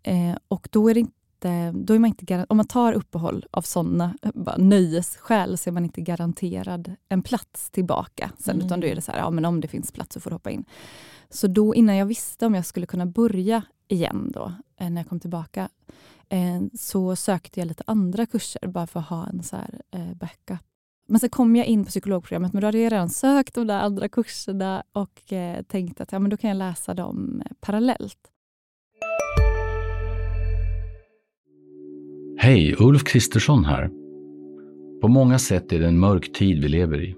Eh, 0.02 0.36
och 0.48 0.68
då 0.70 0.90
är 0.90 0.94
det 0.94 1.00
inte 1.00 1.14
då 1.74 1.94
är 1.94 1.98
man 1.98 2.08
inte 2.08 2.46
om 2.48 2.56
man 2.56 2.66
tar 2.66 2.92
uppehåll 2.92 3.46
av 3.50 3.62
sådana 3.62 4.14
nöjesskäl 4.58 5.58
så 5.58 5.70
är 5.70 5.72
man 5.72 5.84
inte 5.84 6.00
garanterad 6.00 6.94
en 7.08 7.22
plats 7.22 7.70
tillbaka. 7.70 8.30
Sen, 8.38 8.54
mm. 8.54 8.66
Utan 8.66 8.80
då 8.80 8.86
är 8.86 8.94
det 8.94 9.00
så 9.00 9.12
här, 9.12 9.18
ja, 9.18 9.30
men 9.30 9.44
om 9.44 9.60
det 9.60 9.68
finns 9.68 9.92
plats 9.92 10.14
så 10.14 10.20
får 10.20 10.30
du 10.30 10.34
hoppa 10.34 10.50
in. 10.50 10.64
Så 11.30 11.46
då 11.46 11.74
innan 11.74 11.96
jag 11.96 12.06
visste 12.06 12.46
om 12.46 12.54
jag 12.54 12.66
skulle 12.66 12.86
kunna 12.86 13.06
börja 13.06 13.62
igen 13.88 14.30
då, 14.34 14.52
eh, 14.76 14.90
när 14.90 15.00
jag 15.00 15.08
kom 15.08 15.20
tillbaka, 15.20 15.68
eh, 16.28 16.62
så 16.78 17.16
sökte 17.16 17.60
jag 17.60 17.66
lite 17.66 17.82
andra 17.86 18.26
kurser 18.26 18.68
bara 18.68 18.86
för 18.86 19.00
att 19.00 19.08
ha 19.08 19.26
en 19.26 19.42
så 19.42 19.56
här, 19.56 19.80
eh, 19.90 20.14
backup. 20.14 20.69
Men 21.10 21.20
sen 21.20 21.30
kom 21.30 21.56
jag 21.56 21.66
in 21.66 21.84
på 21.84 21.88
psykologprogrammet, 21.88 22.52
men 22.52 22.60
då 22.60 22.66
hade 22.66 22.78
jag 22.78 22.92
redan 22.92 23.08
sökt 23.08 23.54
de 23.54 23.66
där 23.66 23.80
andra 23.80 24.08
kurserna 24.08 24.82
och 24.92 25.22
tänkte 25.68 26.02
att 26.02 26.12
ja, 26.12 26.18
men 26.18 26.30
då 26.30 26.36
kan 26.36 26.48
jag 26.48 26.56
läsa 26.56 26.94
dem 26.94 27.42
parallellt. 27.60 28.18
Hej, 32.38 32.76
Ulf 32.78 33.04
Kristersson 33.04 33.64
här. 33.64 33.90
På 35.00 35.08
många 35.08 35.38
sätt 35.38 35.72
är 35.72 35.80
det 35.80 35.86
en 35.86 35.98
mörk 35.98 36.32
tid 36.32 36.62
vi 36.62 36.68
lever 36.68 37.02
i. 37.02 37.16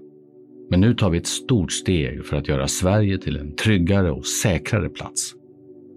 Men 0.69 0.81
nu 0.81 0.93
tar 0.93 1.09
vi 1.09 1.17
ett 1.17 1.27
stort 1.27 1.71
steg 1.71 2.25
för 2.25 2.37
att 2.37 2.47
göra 2.47 2.67
Sverige 2.67 3.17
till 3.17 3.37
en 3.37 3.55
tryggare 3.55 4.11
och 4.11 4.25
säkrare 4.25 4.89
plats. 4.89 5.33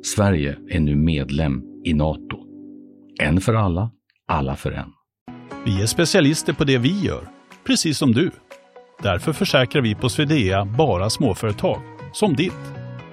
Sverige 0.03 0.59
är 0.69 0.81
nu 0.81 0.97
medlem 0.97 1.63
i 1.85 1.95
Nato. 1.95 2.39
En 3.21 3.41
för 3.41 3.55
alla, 3.55 3.91
alla 4.27 4.57
för 4.57 4.73
en. 4.73 4.93
Vi 5.65 5.83
är 5.83 5.87
specialister 5.87 6.53
på 6.53 6.65
det 6.65 6.79
vi 6.79 7.01
gör, 7.01 7.36
precis 7.67 7.99
som 7.99 8.13
du. 8.13 8.31
Därför 9.03 9.33
försäkrar 9.33 9.83
vi 9.83 9.95
på 9.95 10.09
Swedea 10.09 10.65
bara 10.65 11.11
småföretag, 11.11 11.83
som 12.13 12.37
ditt. 12.37 12.53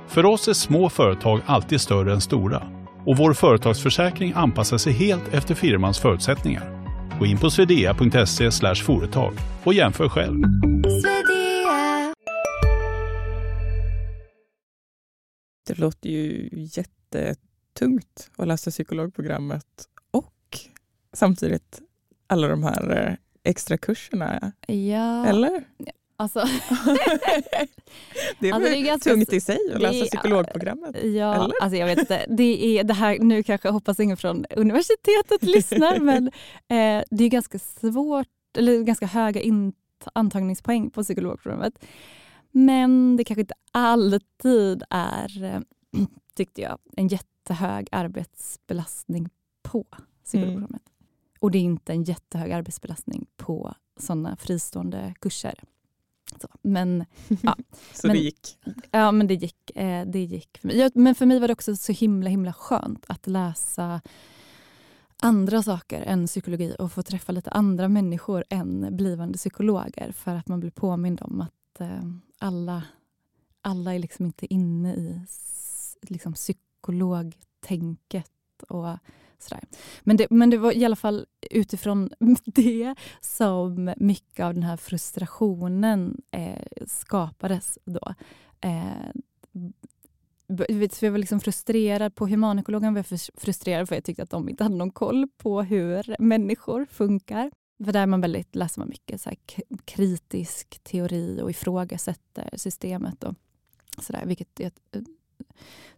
För 0.08 0.26
oss 0.26 0.48
är 0.48 0.54
små 0.54 0.90
företag 0.90 1.42
alltid 1.46 1.82
större 1.82 2.14
än 2.14 2.22
stora 2.22 2.64
och 3.06 3.18
vår 3.18 3.34
företagsförsäkring 3.34 4.34
anpassar 4.36 4.78
sig 4.78 4.94
helt 4.94 5.34
efter 5.34 5.56
firmans 5.56 6.00
förutsättningar. 6.00 6.84
Gå 7.20 7.26
in 7.26 7.38
på 7.38 7.50
swedea.se 7.50 8.52
företag 8.76 9.34
och 9.64 9.74
jämför 9.74 10.10
själv. 10.10 10.44
Det 15.68 15.78
låter 15.78 16.10
ju 16.10 16.50
jättetungt 16.52 18.32
att 18.38 18.48
läsa 18.48 18.72
psykologprogrammet 18.72 19.88
och 20.12 20.60
samtidigt 21.14 21.82
alla 22.28 22.48
de 22.48 22.64
här 22.64 23.08
eh, 23.08 23.16
extra 23.44 23.78
kurserna. 23.78 24.52
Ja. 24.68 25.26
Eller? 25.26 25.64
Alltså, 26.18 26.40
det 28.40 28.50
är, 28.50 28.54
alltså, 28.54 28.70
det 28.70 28.78
är 28.78 28.86
ganska, 28.86 29.10
tungt 29.10 29.34
i 29.34 29.42
sig 29.42 29.58
att 29.76 29.82
läsa 29.82 30.06
psykologprogrammet. 30.06 31.04
Ja, 31.04 31.52
alltså 31.62 31.78
jag 31.78 31.88
vet 31.88 32.00
inte. 32.00 32.26
Det 32.30 32.80
är 32.80 32.84
det 32.84 32.94
här, 32.94 33.20
nu 33.20 33.44
kanske 33.44 33.68
jag 33.68 33.74
hoppas 33.74 34.00
ingen 34.00 34.18
från 34.18 34.46
universitetet 34.56 35.42
lyssnar, 35.44 36.00
men 36.00 36.28
eh, 36.68 37.04
det 37.12 37.24
är 37.24 37.30
ganska 37.30 37.60
svårt, 37.60 38.28
eller 38.58 38.84
ganska 38.84 39.06
höga 39.06 39.42
antagningspoäng 40.14 40.90
på 40.90 41.04
psykologprogrammet. 41.04 41.86
Men 42.52 43.18
det 43.18 43.24
kanske 43.24 43.42
inte 43.42 43.56
alltid 43.72 44.84
är, 44.90 45.44
eh, 45.44 45.60
tyckte 46.36 46.62
jag, 46.62 46.78
en 46.98 47.08
jättehög 47.08 47.88
arbetsbelastning 47.92 49.30
på 49.64 49.86
psykologprogrammet. 50.24 50.72
Mm. 50.72 50.93
Och 51.44 51.52
det 51.52 51.58
är 51.58 51.62
inte 51.62 51.94
en 51.94 52.04
jättehög 52.04 52.52
arbetsbelastning 52.52 53.26
på 53.38 53.74
sådana 54.00 54.36
fristående 54.36 55.14
kurser. 55.20 55.64
Så, 56.42 56.48
men, 56.62 57.06
ja. 57.42 57.56
så 57.94 58.08
men, 58.08 58.16
det 58.16 58.22
gick? 58.22 58.58
Ja, 58.92 59.12
men 59.12 59.28
det 59.28 59.34
gick. 59.34 59.72
Eh, 59.76 60.06
det 60.06 60.20
gick 60.20 60.58
för 60.58 60.68
mig. 60.68 60.78
Ja, 60.78 60.90
men 60.96 61.16
för 61.16 61.26
mig 61.26 61.40
var 61.40 61.48
det 61.48 61.52
också 61.52 61.76
så 61.76 61.92
himla 61.92 62.30
himla 62.30 62.54
skönt 62.54 63.06
att 63.08 63.28
läsa 63.28 64.02
andra 65.22 65.64
saker 65.64 66.02
än 66.02 66.28
psykologi 66.28 66.76
och 66.80 66.92
få 66.92 67.04
träffa 67.04 67.32
lite 67.32 67.52
andra 67.52 67.90
människor 67.90 68.44
än 68.50 68.98
blivande 68.98 69.38
psykologer 69.38 70.12
för 70.12 70.36
att 70.36 70.48
man 70.48 70.60
blir 70.60 70.72
påmind 70.72 71.22
om 71.22 71.42
att 71.42 71.80
eh, 71.80 72.04
alla, 72.38 72.84
alla 73.62 73.96
är 73.96 74.00
liksom 74.00 74.26
inte 74.26 74.54
inne 74.54 74.96
i 74.96 75.22
liksom, 76.02 76.34
psykologtänket 76.34 78.32
och 78.70 78.98
Sådär. 79.44 79.64
Men, 80.02 80.18
det, 80.18 80.28
men 80.30 80.50
det 80.50 80.58
var 80.58 80.72
i 80.72 80.86
alla 80.86 80.96
fall 80.96 81.26
utifrån 81.52 82.10
det 82.46 82.96
som 83.22 83.94
mycket 83.98 84.46
av 84.46 84.54
den 84.54 84.64
här 84.64 84.78
frustrationen 84.78 86.22
eh, 86.32 86.86
skapades 86.88 87.78
då. 87.86 88.14
Eh, 88.62 89.12
jag 90.48 91.12
var 91.12 91.18
liksom 91.18 91.40
frustrerad 91.40 92.16
på 92.16 92.28
humanekologen, 92.28 92.94
var 92.94 93.40
frustrerad 93.40 93.90
för 93.90 93.96
jag 93.96 94.04
tyckte 94.04 94.24
att 94.24 94.30
de 94.30 94.50
inte 94.50 94.64
hade 94.64 94.76
någon 94.76 94.92
koll 94.92 95.28
på 95.38 95.62
hur 95.62 96.16
människor 96.20 96.86
funkar. 96.86 97.52
För 97.86 97.92
där 97.92 98.06
man 98.06 98.22
väldigt, 98.22 98.56
läser 98.56 98.82
man 98.82 98.90
mycket 98.90 99.22
så 99.22 99.32
kritisk 99.86 100.80
teori 100.84 101.42
och 101.42 101.50
ifrågasätter 101.50 102.50
systemet. 102.54 103.24
Och 103.24 103.36
sådär, 104.00 104.26
vilket 104.26 104.60
jag 104.60 104.72
eh, 104.92 105.02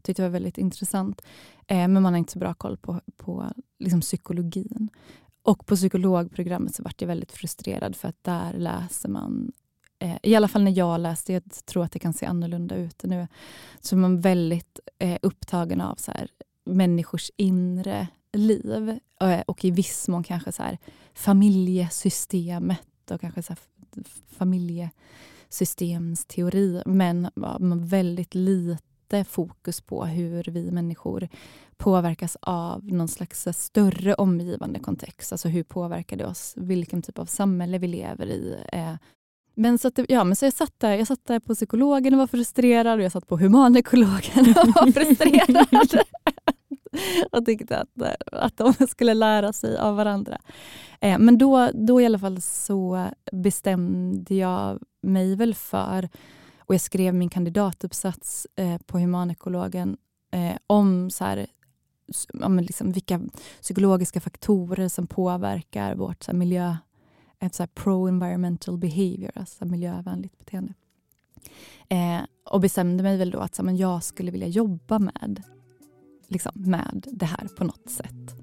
tyckte 0.02 0.22
var 0.22 0.30
väldigt 0.30 0.58
intressant. 0.58 1.22
Eh, 1.68 1.88
men 1.88 2.02
man 2.02 2.14
har 2.14 2.18
inte 2.18 2.32
så 2.32 2.40
bra 2.40 2.54
koll 2.54 2.78
på, 2.78 3.02
på 3.18 3.52
liksom 3.80 4.02
psykologin. 4.02 4.90
Och 5.42 5.66
på 5.66 5.76
psykologprogrammet 5.76 6.76
så 6.76 6.84
vart 6.84 7.02
jag 7.02 7.08
väldigt 7.08 7.32
frustrerad 7.32 7.96
för 7.96 8.08
att 8.08 8.24
där 8.24 8.54
läser 8.54 9.10
man 9.10 9.52
eh, 10.00 10.18
i 10.24 10.36
alla 10.36 10.48
fall 10.48 10.64
när 10.64 10.78
jag 10.78 11.00
läste, 11.00 11.34
jag 11.34 11.44
tror 11.66 11.84
att 11.84 11.92
det 11.92 12.00
kan 12.00 12.14
se 12.14 12.26
annorlunda 12.26 12.76
ut 12.76 13.04
nu, 13.04 13.28
så 13.82 13.96
är 13.96 14.00
man 14.00 14.22
väldigt 14.22 14.80
eh, 15.00 15.18
upptagen 15.22 15.82
av 15.82 15.96
så 15.96 16.12
här, 16.12 16.28
människors 16.66 17.32
inre 17.38 18.08
liv 18.34 19.00
eh, 19.22 19.42
och 19.42 19.66
i 19.66 19.72
viss 19.72 20.08
mån 20.08 20.24
kanske 20.24 20.52
så 20.52 20.64
här, 20.64 20.78
familjesystemet 21.14 23.12
och 23.12 23.22
kanske 23.22 23.44
så 23.44 23.54
här, 23.54 23.60
familjesystemsteori 24.28 26.84
men 26.86 27.30
ja, 27.36 27.58
väldigt 27.62 28.36
lite 28.36 28.85
fokus 29.28 29.82
på 29.82 30.06
hur 30.06 30.44
vi 30.44 30.72
människor 30.72 31.28
påverkas 31.78 32.38
av 32.42 32.86
någon 32.86 33.08
slags 33.08 33.48
större 33.52 34.14
omgivande 34.14 34.80
kontext. 34.80 35.32
Alltså 35.32 35.48
hur 35.48 35.64
påverkar 35.64 36.18
det 36.18 36.26
oss? 36.26 36.54
Vilken 36.58 37.02
typ 37.02 37.20
av 37.20 37.26
samhälle 37.26 37.78
vi 37.78 37.88
lever 37.88 38.26
i? 38.26 38.58
Eh, 38.72 38.96
men 39.56 39.78
så, 39.78 39.88
att, 39.88 40.00
ja, 40.10 40.24
men 40.24 40.36
så 40.36 40.46
jag, 40.46 40.54
satt 40.54 40.80
där, 40.80 40.94
jag 40.94 41.08
satt 41.08 41.26
där 41.26 41.40
på 41.40 41.56
psykologen 41.56 42.14
och 42.14 42.20
var 42.20 42.28
frustrerad 42.28 43.00
och 43.00 43.06
jag 43.06 43.12
satt 43.12 43.28
på 43.28 43.38
humanekologen 43.38 44.50
och 44.50 44.68
var 44.68 44.92
frustrerad. 44.92 46.02
och 47.32 47.46
tyckte 47.46 47.78
att, 47.78 48.02
eh, 48.02 48.14
att 48.32 48.58
de 48.58 48.74
skulle 48.88 49.14
lära 49.14 49.54
sig 49.54 49.78
av 49.78 49.96
varandra. 49.96 50.38
Eh, 51.02 51.20
men 51.20 51.38
då, 51.38 51.70
då 51.74 52.02
i 52.02 52.06
alla 52.06 52.20
fall 52.20 52.42
så 52.42 53.08
bestämde 53.32 54.36
jag 54.36 54.80
mig 55.02 55.36
väl 55.36 55.56
för 55.56 56.10
och 56.66 56.74
jag 56.74 56.82
skrev 56.82 57.14
min 57.14 57.30
kandidatuppsats 57.30 58.48
eh, 58.56 58.78
på 58.78 59.00
humanekologen 59.00 59.98
eh, 60.32 60.58
om 60.68 61.10
så 61.10 61.24
här, 61.24 61.48
ja, 62.34 62.48
liksom 62.48 62.92
vilka 62.92 63.22
psykologiska 63.62 64.22
faktorer 64.22 64.88
som 64.88 65.08
påverkar 65.08 65.96
vårt 65.96 66.24
så 66.24 66.32
här, 66.32 66.38
miljö, 66.38 66.76
ett 67.40 67.76
pro-environmental 67.76 68.78
behavior, 68.78 69.32
alltså 69.36 69.66
miljövänligt 69.66 70.38
beteende. 70.38 70.74
Eh, 71.90 72.22
och 72.46 72.62
bestämde 72.62 73.04
mig 73.04 73.18
väl 73.18 73.32
då 73.32 73.40
att 73.40 73.56
så, 73.56 73.64
men 73.64 73.78
jag 73.78 74.04
skulle 74.04 74.32
vilja 74.32 74.48
jobba 74.48 75.00
med, 75.00 75.44
liksom, 76.28 76.52
med 76.56 77.08
det 77.12 77.26
här 77.26 77.48
på 77.58 77.64
något 77.64 77.90
sätt. 77.90 78.36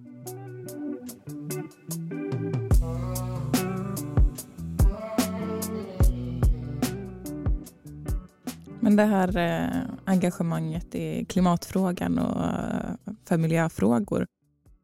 Men 8.83 8.97
det 8.97 9.05
här 9.05 9.37
eh, 9.37 9.81
engagemanget 10.05 10.95
i 10.95 11.25
klimatfrågan 11.25 12.19
och 12.19 12.45
eh, 12.45 13.15
för 13.25 13.37
miljöfrågor, 13.37 14.27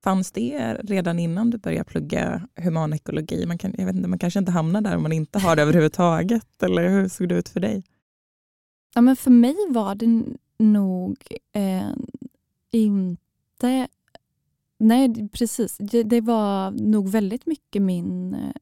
fanns 0.05 0.33
det 0.33 0.77
redan 0.81 1.19
innan 1.19 1.51
du 1.51 1.59
började 1.59 1.85
plugga 1.85 2.49
humanekologi? 2.57 3.47
Man, 3.47 3.59
kan, 3.59 3.75
jag 3.79 3.87
vet 3.87 3.97
inte, 3.97 4.09
man 4.09 4.19
kanske 4.19 4.39
inte 4.39 4.53
hamnar 4.53 4.81
där 4.81 4.97
om 4.97 5.03
man 5.03 5.13
inte 5.13 5.39
har 5.39 5.57
det 5.57 5.63
överhuvudtaget, 5.63 6.63
eller 6.63 6.89
hur 6.89 7.09
såg 7.09 7.29
det 7.29 7.35
ut 7.35 7.49
för 7.49 7.61
dig? 7.61 7.85
Ja, 8.95 9.01
men 9.01 9.17
för 9.17 9.31
mig 9.31 9.57
var 9.71 9.95
det 9.95 10.25
nog 10.59 11.17
eh, 11.53 11.91
inte... 12.71 13.89
Nej, 14.79 15.29
precis. 15.29 15.77
Det, 15.79 16.03
det, 16.03 16.21
var 16.21 16.71
nog 16.71 17.09
väldigt 17.09 17.47
mycket 17.47 17.83
min 17.83 18.35
eh, 18.35 18.53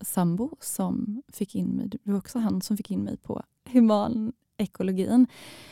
sambo 0.00 0.56
som 0.60 1.22
fick 1.32 1.54
in 1.54 1.68
mig. 1.68 1.88
Det 1.88 1.98
var 2.02 2.18
också 2.18 2.38
han 2.38 2.62
som 2.62 2.76
fick 2.76 2.90
in 2.90 3.00
mig 3.00 3.16
på 3.16 3.42
human 3.72 4.32
ekologin. 4.56 5.26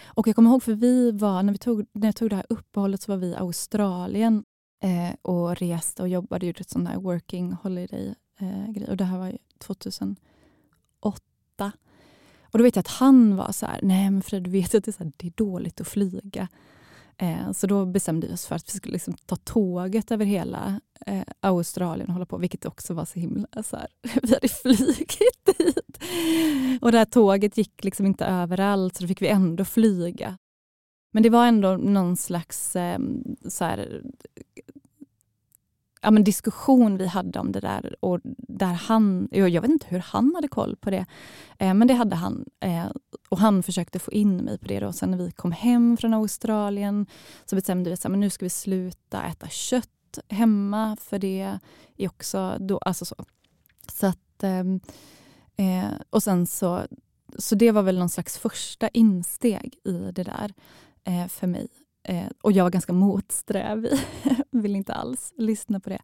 Och 0.07 0.29
jag 0.29 0.37
kommer 0.37 0.51
ihåg, 0.51 0.63
för 0.63 0.75
vi 0.75 1.11
var, 1.11 1.43
när, 1.43 1.53
vi 1.53 1.59
tog, 1.59 1.87
när 1.93 2.09
jag 2.09 2.17
tog 2.17 2.31
det 2.31 2.37
här 2.37 2.47
uppehållet 2.49 3.03
så 3.03 3.13
var 3.13 3.17
vi 3.17 3.27
i 3.27 3.37
Australien 3.37 4.45
eh, 4.83 5.15
och 5.23 5.57
reste 5.57 6.03
och 6.03 6.09
jobbade, 6.09 6.47
gjorde 6.47 6.61
ett 6.61 6.71
sånt 6.71 6.89
där 6.89 6.97
working 6.97 7.53
holiday 7.53 8.15
eh, 8.39 8.73
grej. 8.73 8.89
Och 8.89 8.97
det 8.97 9.05
här 9.05 9.19
var 9.19 9.39
2008. 9.59 10.21
Och 12.43 12.59
då 12.59 12.65
vet 12.65 12.77
jag 12.77 12.81
att 12.81 12.89
han 12.89 13.37
var 13.37 13.53
så 13.53 13.67
här, 13.67 13.81
nej 13.83 14.11
men 14.11 14.23
Fred, 14.23 14.43
du 14.43 14.51
vet 14.51 14.75
att 14.75 14.85
det 14.85 14.91
är, 14.91 14.93
så 14.93 15.05
här, 15.05 15.13
det 15.17 15.27
är 15.27 15.33
dåligt 15.37 15.81
att 15.81 15.89
flyga. 15.89 16.49
Eh, 17.23 17.53
så 17.53 17.67
då 17.67 17.87
bestämde 17.87 18.27
vi 18.27 18.35
oss 18.35 18.47
för 18.47 18.57
att 18.57 18.69
vi 18.69 18.73
skulle 18.73 18.93
liksom 18.93 19.15
ta 19.27 19.37
tåget 19.37 20.11
över 20.11 20.25
hela 20.25 20.81
eh, 21.07 21.23
Australien 21.41 22.09
och 22.09 22.12
hålla 22.12 22.27
på, 22.27 22.39
vilket 22.39 22.67
också 22.67 22.95
var 22.95 23.05
så 23.05 23.21
himla 23.21 23.62
så 23.65 23.77
här, 23.77 23.89
vi 24.23 24.35
hade 24.35 24.49
flugit 24.49 25.47
dit. 25.59 25.99
Och 26.83 26.93
det 26.93 26.99
här 26.99 27.05
tåget 27.05 27.59
gick 27.59 27.85
liksom 27.85 28.07
inte 28.07 28.25
överallt 28.25 28.97
så 28.97 29.03
då 29.03 29.09
fick 29.09 29.23
vi 29.23 29.29
ändå 29.29 29.65
flyga. 29.65 30.39
Men 31.12 31.23
det 31.23 31.31
var 31.31 31.47
ändå 31.47 31.77
någon 31.77 32.17
slags 32.17 32.77
eh, 32.77 32.99
så 33.49 33.65
här, 33.65 34.03
ja, 36.00 36.11
men 36.11 36.25
diskussion 36.25 36.97
vi 36.97 37.07
hade 37.07 37.38
om 37.38 37.52
det 37.52 37.61
där. 37.61 37.97
Och 38.00 38.21
där 38.38 38.73
han, 38.73 39.28
jag 39.30 39.61
vet 39.61 39.71
inte 39.71 39.87
hur 39.88 39.99
han 39.99 40.33
hade 40.35 40.49
koll 40.49 40.76
på 40.76 40.90
det, 40.90 41.07
eh, 41.59 41.75
men 41.75 41.88
det 41.88 41.95
hade 41.95 42.16
han. 42.16 42.45
Eh, 42.61 42.87
och 43.28 43.38
Han 43.38 43.62
försökte 43.62 43.99
få 43.99 44.12
in 44.12 44.37
mig 44.37 44.59
på 44.59 44.66
det. 44.66 44.80
Då. 44.80 44.92
Sen 44.92 45.11
när 45.11 45.19
vi 45.19 45.30
kom 45.30 45.52
hem 45.52 45.97
från 45.97 46.14
Australien 46.14 47.07
så 47.45 47.57
bestämde 47.57 47.90
vi 47.90 47.95
att 47.95 48.11
nu 48.11 48.30
ska 48.30 48.45
vi 48.45 48.50
sluta 48.50 49.23
äta 49.23 49.49
kött 49.49 50.19
hemma, 50.28 50.97
för 51.00 51.19
det 51.19 51.59
är 51.97 52.09
också... 52.09 52.57
Då, 52.61 52.78
alltså 52.78 53.04
så. 53.04 53.25
så 53.92 54.07
att, 54.07 54.42
eh, 54.42 54.61
eh, 55.57 55.90
och 56.11 56.23
sen 56.23 56.47
så, 56.47 56.83
så 57.38 57.54
det 57.54 57.71
var 57.71 57.83
väl 57.83 57.99
någon 57.99 58.09
slags 58.09 58.38
första 58.38 58.88
insteg 58.88 59.75
i 59.85 59.92
det 59.92 60.25
där 60.25 60.52
eh, 61.04 61.26
för 61.28 61.47
mig. 61.47 61.69
Eh, 62.11 62.26
och 62.40 62.52
jag 62.52 62.64
var 62.64 62.71
ganska 62.71 62.93
motsträvig, 62.93 63.93
vill 64.50 64.76
inte 64.76 64.95
alls 64.95 65.33
lyssna 65.37 65.81
på 65.81 65.90
det. 65.90 66.02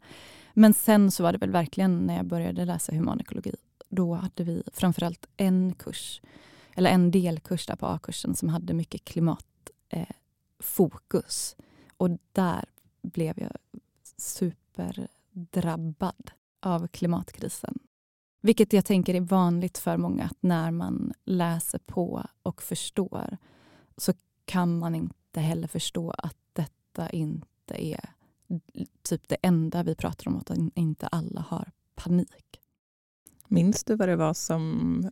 Men 0.54 0.75
sen 0.75 1.10
så 1.10 1.22
var 1.22 1.32
det 1.32 1.38
väl 1.38 1.50
verkligen 1.50 2.06
när 2.06 2.16
jag 2.16 2.26
började 2.26 2.64
läsa 2.64 2.92
humanekologi. 2.92 3.54
Då 3.88 4.14
hade 4.14 4.44
vi 4.44 4.62
framförallt 4.72 5.26
en 5.36 5.75
kurs, 5.75 6.20
eller 6.75 6.90
en 6.90 7.10
delkurs 7.10 7.66
där 7.66 7.76
på 7.76 7.86
A-kursen 7.86 8.34
som 8.34 8.48
hade 8.48 8.75
mycket 8.75 9.04
klimatfokus. 9.04 11.56
Eh, 11.58 11.64
och 11.96 12.10
där 12.32 12.64
blev 13.02 13.38
jag 13.38 13.52
superdrabbad 14.16 16.30
av 16.60 16.86
klimatkrisen. 16.86 17.78
Vilket 18.40 18.73
jag 18.73 18.84
tänker 18.84 19.14
är 19.14 19.21
vanligt 19.21 19.78
för 19.78 19.97
många, 19.97 20.25
att 20.25 20.42
när 20.42 20.71
man 20.71 21.12
läser 21.25 21.78
på 21.78 22.26
och 22.42 22.62
förstår 22.62 23.36
så 23.97 24.12
kan 24.45 24.78
man 24.78 24.95
inte 24.95 25.14
inte 25.36 25.49
heller 25.49 25.68
förstå 25.68 26.10
att 26.10 26.36
detta 26.52 27.10
inte 27.10 27.84
är 27.84 28.00
typ 29.02 29.28
det 29.28 29.36
enda 29.42 29.82
vi 29.82 29.94
pratar 29.94 30.28
om, 30.28 30.36
att 30.36 30.50
inte 30.75 31.06
alla 31.06 31.40
har 31.40 31.70
panik. 31.94 32.60
Minns 33.49 33.84
du 33.84 33.96
vad 33.96 34.08
det 34.08 34.16
var 34.16 34.34
som 34.34 35.10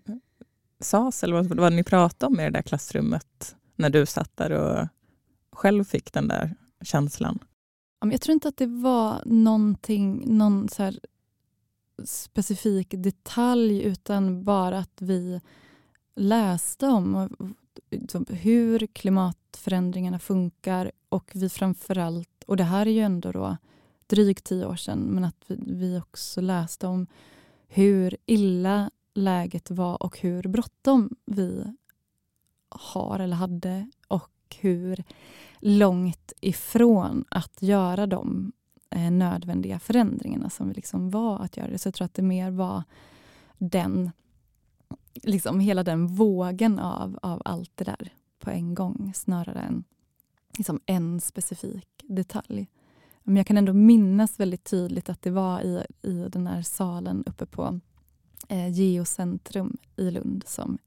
sades 0.80 1.24
eller 1.24 1.34
vad, 1.34 1.56
vad 1.56 1.72
ni 1.72 1.84
pratade 1.84 2.26
om 2.26 2.40
i 2.40 2.42
det 2.42 2.50
där 2.50 2.62
klassrummet 2.62 3.56
när 3.76 3.90
du 3.90 4.06
satt 4.06 4.36
där 4.36 4.50
och 4.50 4.88
själv 5.52 5.84
fick 5.84 6.12
den 6.12 6.28
där 6.28 6.56
känslan? 6.82 7.38
Jag 8.00 8.20
tror 8.20 8.34
inte 8.34 8.48
att 8.48 8.56
det 8.56 8.66
var 8.66 9.22
någonting, 9.26 10.36
någon 10.38 10.68
så 10.68 10.92
specifik 12.04 12.88
detalj 12.90 13.82
utan 13.82 14.44
bara 14.44 14.78
att 14.78 15.02
vi 15.02 15.40
läste 16.14 16.86
om 16.86 17.28
hur 18.28 18.86
klimatförändringarna 18.86 20.18
funkar 20.18 20.92
och 21.08 21.30
vi 21.34 21.48
framförallt, 21.48 22.44
och 22.46 22.56
det 22.56 22.64
här 22.64 22.86
är 22.86 22.90
ju 22.90 23.00
ändå 23.00 23.32
då 23.32 23.56
drygt 24.06 24.44
tio 24.44 24.66
år 24.66 24.76
sedan, 24.76 24.98
men 24.98 25.24
att 25.24 25.44
vi 25.48 25.98
också 25.98 26.40
läste 26.40 26.86
om 26.86 27.06
hur 27.68 28.16
illa 28.26 28.90
läget 29.14 29.70
var 29.70 30.02
och 30.02 30.18
hur 30.18 30.42
bråttom 30.42 31.16
vi 31.24 31.64
har 32.68 33.18
eller 33.18 33.36
hade 33.36 33.90
och 34.08 34.56
hur 34.60 35.04
långt 35.58 36.32
ifrån 36.40 37.24
att 37.28 37.62
göra 37.62 38.06
de 38.06 38.52
eh, 38.90 39.10
nödvändiga 39.10 39.78
förändringarna 39.78 40.50
som 40.50 40.68
vi 40.68 40.74
liksom 40.74 41.10
var 41.10 41.38
att 41.40 41.56
göra 41.56 41.70
det. 41.70 41.78
Så 41.78 41.86
jag 41.86 41.94
tror 41.94 42.04
att 42.04 42.14
det 42.14 42.22
mer 42.22 42.50
var 42.50 42.82
den 43.58 44.10
liksom 45.22 45.60
hela 45.60 45.82
den 45.82 46.06
vågen 46.06 46.78
av, 46.78 47.18
av 47.22 47.42
allt 47.44 47.72
det 47.74 47.84
där 47.84 48.12
på 48.38 48.50
en 48.50 48.74
gång 48.74 49.12
snarare 49.14 49.60
än 49.60 49.84
liksom 50.58 50.80
en 50.86 51.20
specifik 51.20 51.88
detalj. 52.02 52.68
Men 53.22 53.36
jag 53.36 53.46
kan 53.46 53.56
ändå 53.56 53.72
minnas 53.72 54.40
väldigt 54.40 54.64
tydligt 54.64 55.08
att 55.08 55.22
det 55.22 55.30
var 55.30 55.60
i, 55.60 55.84
i 56.02 56.28
den 56.28 56.46
här 56.46 56.62
salen 56.62 57.24
uppe 57.26 57.46
på 57.46 57.80
eh, 58.48 58.72
Geocentrum 58.72 59.76
i 59.96 60.10
Lund 60.10 60.44
som 60.46 60.78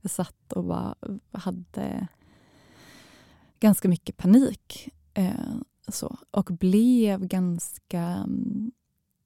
jag 0.00 0.10
satt 0.10 0.52
och 0.52 0.64
var, 0.64 0.94
hade 1.32 2.08
ganska 3.60 3.88
mycket 3.88 4.16
panik. 4.16 4.88
Eh, 5.14 5.54
så, 5.88 6.16
och 6.30 6.44
blev 6.44 7.26
ganska 7.26 8.00
mm, 8.00 8.72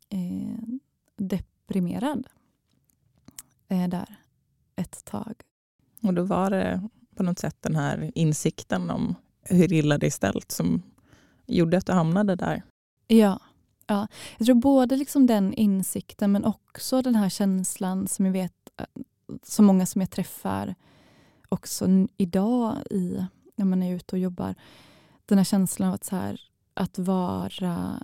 eh, 0.09 0.79
deprimerad 1.17 2.27
eh, 3.69 3.89
där 3.89 4.17
ett 4.77 5.05
tag. 5.05 5.35
Och 6.03 6.15
då 6.15 6.23
var 6.23 6.51
det 6.51 6.89
på 7.17 7.23
något 7.23 7.39
sätt 7.39 7.57
den 7.61 7.77
här 7.77 8.11
insikten 8.15 8.91
om 8.91 9.15
hur 9.43 9.73
illa 9.73 9.99
det 9.99 10.07
är 10.07 10.11
ställt 10.11 10.53
som 10.53 10.83
gjorde 11.47 11.79
att 11.79 11.87
du 11.87 11.93
hamnade 11.93 12.37
där? 12.37 12.62
Ja. 13.07 13.41
ja. 13.87 14.09
Jag 14.39 14.47
tror 14.47 14.57
både 14.57 14.97
liksom 14.97 15.27
den 15.27 15.55
insikten 15.55 16.33
men 16.33 16.45
också 16.45 17.03
den 17.03 17.15
här 17.15 17.29
känslan 17.29 18.09
som 18.09 18.27
jag 18.27 18.33
vet 18.33 18.53
så 19.43 19.62
många 19.62 19.87
som 19.87 20.01
jag 20.01 20.11
träffar 20.11 20.75
också 21.49 21.87
idag 22.17 22.77
i, 22.91 23.25
när 23.57 23.65
man 23.65 23.83
är 23.83 23.95
ute 23.95 24.17
och 24.17 24.21
jobbar. 24.21 24.55
Den 25.27 25.39
här 25.39 25.45
känslan 25.45 25.89
av 25.89 25.95
att, 25.95 26.05
så 26.05 26.17
här, 26.17 26.41
att 26.75 26.99
vara 26.99 28.03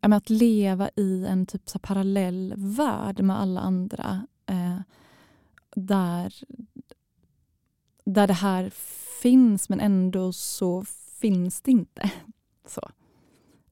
att 0.00 0.30
leva 0.30 0.90
i 0.96 1.26
en 1.26 1.46
typ 1.46 1.68
så 1.68 1.78
parallell 1.78 2.54
värld 2.56 3.20
med 3.20 3.40
alla 3.40 3.60
andra. 3.60 4.26
Där, 5.74 6.34
där 8.04 8.26
det 8.26 8.32
här 8.32 8.70
finns 9.20 9.68
men 9.68 9.80
ändå 9.80 10.32
så 10.32 10.84
finns 11.20 11.60
det 11.60 11.70
inte. 11.70 12.10
Så. 12.66 12.90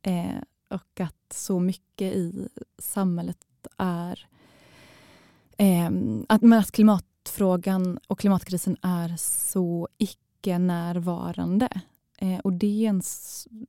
Eh, 0.02 0.36
och 0.68 1.00
att 1.00 1.32
så 1.32 1.60
mycket 1.60 2.14
i 2.14 2.48
samhället 2.78 3.46
är... 3.78 4.26
Eh, 5.56 5.90
att, 6.28 6.42
men 6.42 6.58
att 6.58 6.72
klimatfrågan 6.72 7.98
och 8.06 8.18
klimatkrisen 8.18 8.76
är 8.82 9.16
så 9.16 9.88
icke-närvarande. 9.98 11.68
Eh, 12.18 12.38
och 12.38 12.52
det 12.52 12.86
är 12.86 12.88
en 12.88 13.02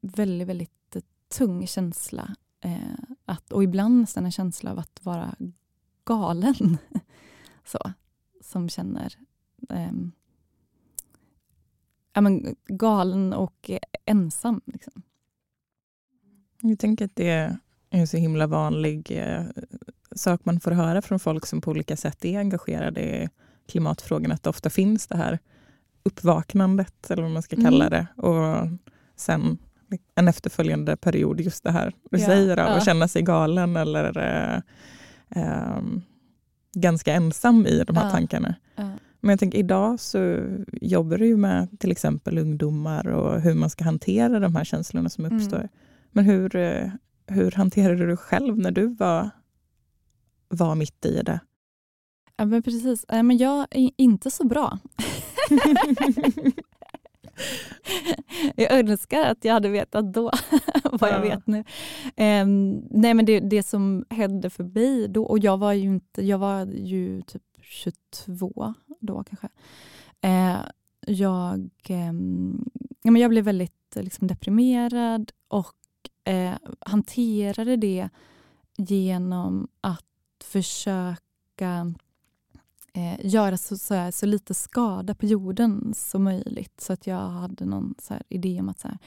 väldigt, 0.02 0.48
väldigt 0.48 0.98
tung 1.38 1.68
känsla. 1.68 2.36
Eh, 2.62 2.98
att, 3.26 3.52
och 3.52 3.64
ibland 3.64 4.02
nästan 4.02 4.26
en 4.26 4.32
känsla 4.32 4.72
av 4.72 4.80
att 4.80 5.00
vara 5.06 5.36
galen. 6.06 6.78
så 7.66 7.94
som 8.44 8.70
känner 8.70 9.14
eh, 9.70 9.92
ja, 12.14 12.22
men 12.22 12.56
galen 12.68 13.34
och 13.34 13.72
ensam. 14.06 14.62
Liksom. 14.66 15.02
Jag 16.62 16.80
tänker 16.80 17.06
att 17.06 17.16
det 17.16 17.30
är 17.30 17.58
en 17.90 18.08
så 18.08 18.18
himla 18.18 18.48
vanlig 18.48 19.12
eh, 19.12 19.44
sak 20.16 20.42
man 20.46 20.60
får 20.60 20.72
höra 20.72 21.02
från 21.02 21.20
folk 21.20 21.46
som 21.46 21.62
på 21.62 21.72
olika 21.72 21.98
sätt 21.98 22.26
är 22.26 22.40
engagerade 22.40 23.02
i 23.24 23.30
klimatfrågan 23.68 24.32
att 24.32 24.44
det 24.44 24.50
ofta 24.50 24.70
finns 24.70 25.08
det 25.08 25.18
här 25.18 25.40
uppvaknandet, 26.04 27.12
eller 27.12 27.24
vad 27.24 27.32
man 27.32 27.42
ska 27.44 27.56
kalla 27.56 27.88
Mm. 27.88 27.90
det. 27.90 28.22
Och 28.22 28.68
sen 29.16 29.58
en 30.16 30.28
efterföljande 30.28 30.98
period, 30.98 31.42
just 31.42 31.64
det 31.64 31.72
här 31.72 31.94
du 32.12 32.20
Ja, 32.20 32.26
säger, 32.26 32.58
av 32.58 32.68
ja. 32.68 32.78
att 32.78 32.86
känna 32.86 33.08
sig 33.08 33.22
galen 33.22 33.76
eller 33.78 34.18
eh, 34.18 34.62
ehm, 35.30 36.02
ganska 36.74 37.14
ensam 37.14 37.66
i 37.66 37.84
de 37.84 37.96
här 37.98 38.06
Ja. 38.06 38.12
tankarna. 38.12 38.56
Ja. 38.76 38.90
Men 39.20 39.30
jag 39.30 39.40
tänker 39.40 39.58
idag 39.58 40.00
så 40.00 40.40
jobbar 40.82 41.18
du 41.18 41.26
ju 41.28 41.38
med 41.38 41.80
till 41.80 41.92
exempel 41.92 42.38
ungdomar 42.38 43.08
och 43.08 43.42
hur 43.42 43.54
man 43.56 43.70
ska 43.70 43.84
hantera 43.84 44.40
de 44.40 44.56
här 44.56 44.64
känslorna 44.64 45.10
som 45.10 45.26
Mm. 45.26 45.38
uppstår. 45.38 45.70
Men 46.12 46.26
hur, 46.26 46.56
eh, 46.56 46.90
hur 47.28 47.52
hanterade 47.52 47.96
du 48.00 48.08
dig 48.08 48.18
själv 48.18 48.58
när 48.58 48.72
du 48.72 48.88
var, 48.88 49.30
var 50.50 50.76
mitt 50.76 51.06
i 51.06 51.22
det? 51.24 51.40
Ja, 52.38 52.46
men 52.46 52.64
precis. 52.64 53.06
Men 53.10 53.38
jag 53.38 53.68
är 53.72 53.92
inte 53.98 54.32
så 54.32 54.44
bra. 54.48 54.80
jag 58.56 58.72
önskar 58.72 59.22
att 59.26 59.46
jag 59.46 59.54
hade 59.54 59.70
vetat 59.70 60.14
då 60.14 60.32
vad 60.92 61.10
jag 61.10 61.20
Ja. 61.26 61.30
vet 61.30 61.48
nu. 61.48 61.64
Ehm, 62.16 62.82
nej 62.90 63.14
men 63.14 63.26
det, 63.26 63.40
det 63.40 63.64
som 63.64 64.06
hände 64.10 64.50
för 64.50 64.64
mig 64.64 65.08
då, 65.08 65.24
och 65.26 65.40
jag 65.40 65.58
var 65.58 65.74
ju 65.74 65.84
inte, 65.90 66.26
jag 66.26 66.38
var 66.38 66.66
ju 66.66 67.22
typ 67.22 67.44
22 67.62 68.74
då 69.00 69.24
kanske. 69.24 69.50
Eh, 70.22 70.58
jag, 71.08 71.70
ehm, 71.88 72.66
ja, 73.02 73.12
men 73.12 73.22
jag 73.22 73.30
blev 73.32 73.44
väldigt 73.44 73.96
liksom, 73.96 74.28
deprimerad 74.28 75.32
och 75.48 75.76
eh, 76.24 76.54
hanterade 76.80 77.76
det 77.76 78.10
genom 78.78 79.68
att 79.82 80.06
försöka 80.44 81.94
eh, 82.94 83.26
göra 83.26 83.58
så, 83.58 83.78
så, 83.78 83.94
här, 83.94 84.12
så 84.12 84.26
lite 84.26 84.54
skada 84.54 85.16
på 85.16 85.26
jorden 85.26 85.94
som 85.96 86.24
möjligt. 86.24 86.82
Så 86.82 86.94
att 86.94 87.08
jag 87.08 87.30
hade 87.30 87.66
någon 87.66 87.96
så 88.00 88.14
här, 88.14 88.24
idé 88.30 88.60
om 88.60 88.70
att 88.70 88.80
så 88.80 88.88
här, 88.88 88.98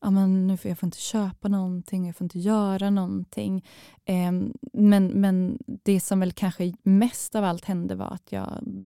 ja, 0.00 0.10
men 0.10 0.46
nu 0.46 0.56
får 0.56 0.68
jag 0.68 0.78
får 0.78 0.86
inte 0.86 1.00
köpa 1.00 1.48
någonting, 1.48 2.06
jag 2.06 2.16
får 2.16 2.24
inte 2.24 2.38
göra 2.38 2.90
någonting. 2.90 3.64
Eh, 4.04 4.32
men, 4.72 5.06
men 5.06 5.58
det 5.64 6.00
som 6.00 6.20
väl 6.20 6.32
kanske 6.32 6.74
mest 6.82 7.34
av 7.34 7.44
allt 7.44 7.64
hände 7.64 7.94
var 7.94 8.10
att 8.10 8.32
jag 8.32 8.84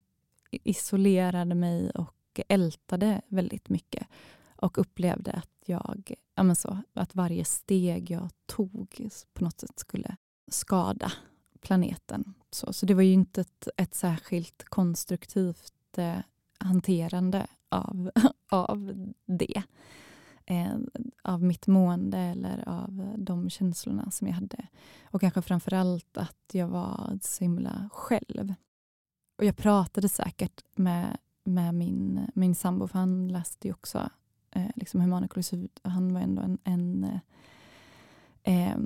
isolerade 0.51 1.55
mig 1.55 1.89
och 1.89 2.39
ältade 2.47 3.21
väldigt 3.27 3.69
mycket. 3.69 4.07
Och 4.55 4.77
upplevde 4.77 5.31
att 5.31 5.51
jag, 5.65 6.13
ja 6.35 6.43
men 6.43 6.55
så, 6.55 6.77
att 6.93 7.15
varje 7.15 7.45
steg 7.45 8.11
jag 8.11 8.29
tog 8.45 9.09
på 9.33 9.43
något 9.43 9.59
sätt 9.59 9.79
skulle 9.79 10.15
skada 10.47 11.11
planeten. 11.65 12.33
Så, 12.51 12.73
så 12.73 12.85
det 12.85 12.93
var 12.93 13.01
ju 13.01 13.13
inte 13.13 13.41
ett, 13.41 13.67
ett 13.77 13.95
särskilt 13.95 14.63
konstruktivt 14.63 15.97
eh, 15.97 16.19
hanterande 16.59 17.47
av, 17.69 18.11
av 18.49 19.09
det. 19.25 19.63
Eh, 20.45 20.75
av 21.21 21.43
mitt 21.43 21.67
mående 21.67 22.17
eller 22.17 22.69
av 22.69 23.13
de 23.17 23.49
känslorna 23.49 24.11
som 24.11 24.27
jag 24.27 24.35
hade. 24.35 24.67
Och 25.03 25.21
kanske 25.21 25.41
framför 25.41 25.73
allt 25.73 26.17
att 26.17 26.49
jag 26.51 26.67
var 26.67 27.19
så 27.21 27.43
himla 27.43 27.89
själv. 27.93 28.53
Och 29.37 29.45
jag 29.45 29.57
pratade 29.57 30.09
säkert 30.09 30.63
med, 30.75 31.17
med 31.43 31.75
min, 31.75 32.31
min 32.35 32.55
sambo, 32.55 32.87
för 32.87 32.99
han 32.99 33.27
läste 33.27 33.67
ju 33.67 33.73
också 33.73 34.09
eh, 34.51 34.69
liksom 34.75 35.01
humanekologi, 35.01 35.69
han 35.81 36.13
var 36.13 36.21
ändå 36.21 36.41
en, 36.41 36.57
en 36.63 37.03
eh, 37.03 38.69
eh, 38.69 38.77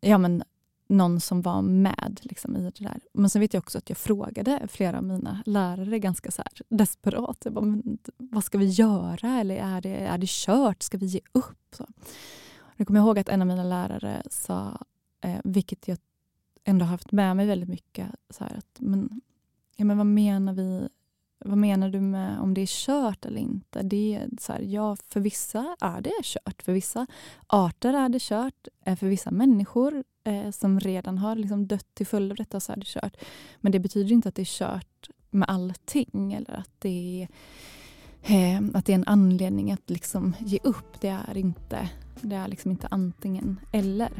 ja, 0.00 0.18
men 0.18 0.42
någon 0.88 1.20
som 1.20 1.42
var 1.42 1.62
med 1.62 2.20
liksom, 2.22 2.56
i 2.56 2.60
det 2.60 2.84
där. 2.84 3.00
Men 3.12 3.30
sen 3.30 3.40
vet 3.40 3.54
jag 3.54 3.60
också 3.60 3.78
att 3.78 3.88
jag 3.88 3.98
frågade 3.98 4.68
flera 4.68 4.98
av 4.98 5.04
mina 5.04 5.42
lärare 5.46 5.98
ganska 5.98 6.30
så 6.30 6.42
här 6.42 6.62
desperat. 6.68 7.38
Jag 7.44 7.52
bara, 7.52 7.64
men, 7.64 7.98
vad 8.16 8.44
ska 8.44 8.58
vi 8.58 8.66
göra? 8.66 9.40
Eller 9.40 9.56
är 9.56 9.80
det, 9.80 9.96
är 9.96 10.18
det 10.18 10.28
kört? 10.28 10.82
Ska 10.82 10.98
vi 10.98 11.06
ge 11.06 11.20
upp? 11.32 11.74
Så. 11.74 11.86
Jag 12.76 12.86
kommer 12.86 13.00
ihåg 13.00 13.18
att 13.18 13.28
en 13.28 13.40
av 13.40 13.48
mina 13.48 13.64
lärare 13.64 14.22
sa, 14.30 14.78
eh, 15.20 15.40
vilket 15.44 15.88
jag 15.88 15.98
ändå 16.64 16.84
har 16.84 16.90
haft 16.90 17.12
med 17.12 17.36
mig 17.36 17.46
väldigt 17.46 17.68
mycket, 17.68 18.08
så 18.30 18.44
här, 18.44 18.56
att, 18.56 18.76
men, 18.78 19.20
ja, 19.76 19.84
men 19.84 19.98
vad 19.98 20.06
menar 20.06 20.52
vi 20.52 20.88
vad 21.44 21.58
menar 21.58 21.88
du 21.88 22.00
med 22.00 22.40
om 22.40 22.54
det 22.54 22.60
är 22.60 22.66
kört 22.66 23.24
eller 23.24 23.40
inte? 23.40 23.82
Det 23.82 24.14
är 24.14 24.28
så 24.40 24.52
här, 24.52 24.60
ja, 24.60 24.96
för 24.96 25.20
vissa 25.20 25.76
är 25.80 26.00
det 26.00 26.12
kört. 26.22 26.62
För 26.62 26.72
vissa 26.72 27.06
arter 27.46 27.94
är 27.94 28.08
det 28.08 28.22
kört. 28.22 28.68
Eh, 28.84 28.96
för 28.96 29.06
vissa 29.06 29.30
människor 29.30 30.04
eh, 30.28 30.50
som 30.50 30.80
redan 30.80 31.18
har 31.18 31.36
liksom 31.36 31.66
dött 31.66 31.94
till 31.94 32.06
följd 32.06 32.32
av 32.32 32.36
detta 32.36 32.60
så 32.60 32.72
är 32.72 32.76
det 32.76 32.86
kört. 32.86 33.16
Men 33.60 33.72
det 33.72 33.78
betyder 33.78 34.12
inte 34.12 34.28
att 34.28 34.34
det 34.34 34.42
är 34.42 34.58
kört 34.58 35.08
med 35.30 35.50
allting 35.50 36.32
eller 36.32 36.54
att 36.54 36.70
det 36.78 37.28
är, 38.22 38.56
eh, 38.56 38.62
att 38.74 38.84
det 38.84 38.92
är 38.92 38.94
en 38.94 39.08
anledning 39.08 39.72
att 39.72 39.90
liksom 39.90 40.36
ge 40.38 40.58
upp. 40.62 41.00
Det 41.00 41.08
är 41.28 41.36
inte, 41.36 41.90
det 42.20 42.36
är 42.36 42.48
liksom 42.48 42.70
inte 42.70 42.88
antingen 42.90 43.60
eller. 43.72 44.10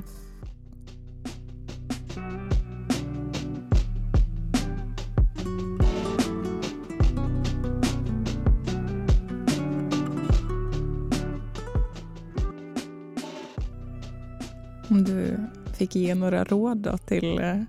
Om 14.91 15.05
du 15.05 15.39
fick 15.79 15.97
ge 15.97 16.15
några 16.15 16.45
råd 16.45 16.99
till 17.07 17.39
eh, 17.39 17.63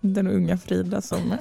den 0.00 0.26
unga 0.26 0.58
Frida 0.58 1.00
som 1.00 1.36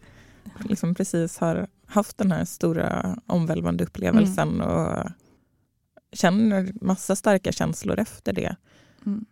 liksom 0.68 0.94
precis 0.94 1.38
har 1.38 1.66
haft 1.86 2.18
den 2.18 2.32
här 2.32 2.44
stora 2.44 3.18
omvälvande 3.26 3.84
upplevelsen 3.84 4.60
och 4.60 5.10
känner 6.12 6.72
massa 6.84 7.16
starka 7.16 7.52
känslor 7.52 7.98
efter 7.98 8.32
det. 8.32 8.56
Mm. 9.06 9.24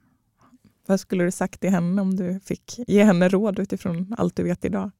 Vad 0.86 1.00
skulle 1.00 1.24
du 1.24 1.30
sagt 1.30 1.60
till 1.60 1.70
henne 1.70 2.02
om 2.02 2.16
du 2.16 2.40
fick 2.40 2.78
ge 2.86 3.04
henne 3.04 3.28
råd 3.28 3.58
utifrån 3.58 4.14
allt 4.18 4.36
du 4.36 4.42
vet 4.42 4.64
idag? 4.64 4.90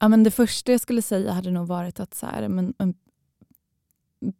Ja, 0.00 0.08
men 0.08 0.24
det 0.24 0.30
första 0.30 0.72
jag 0.72 0.80
skulle 0.80 1.02
säga 1.02 1.32
hade 1.32 1.50
nog 1.50 1.66
varit 1.66 2.00
att 2.00 2.14
så 2.14 2.26
här, 2.26 2.48
men, 2.48 2.74
men, 2.78 2.94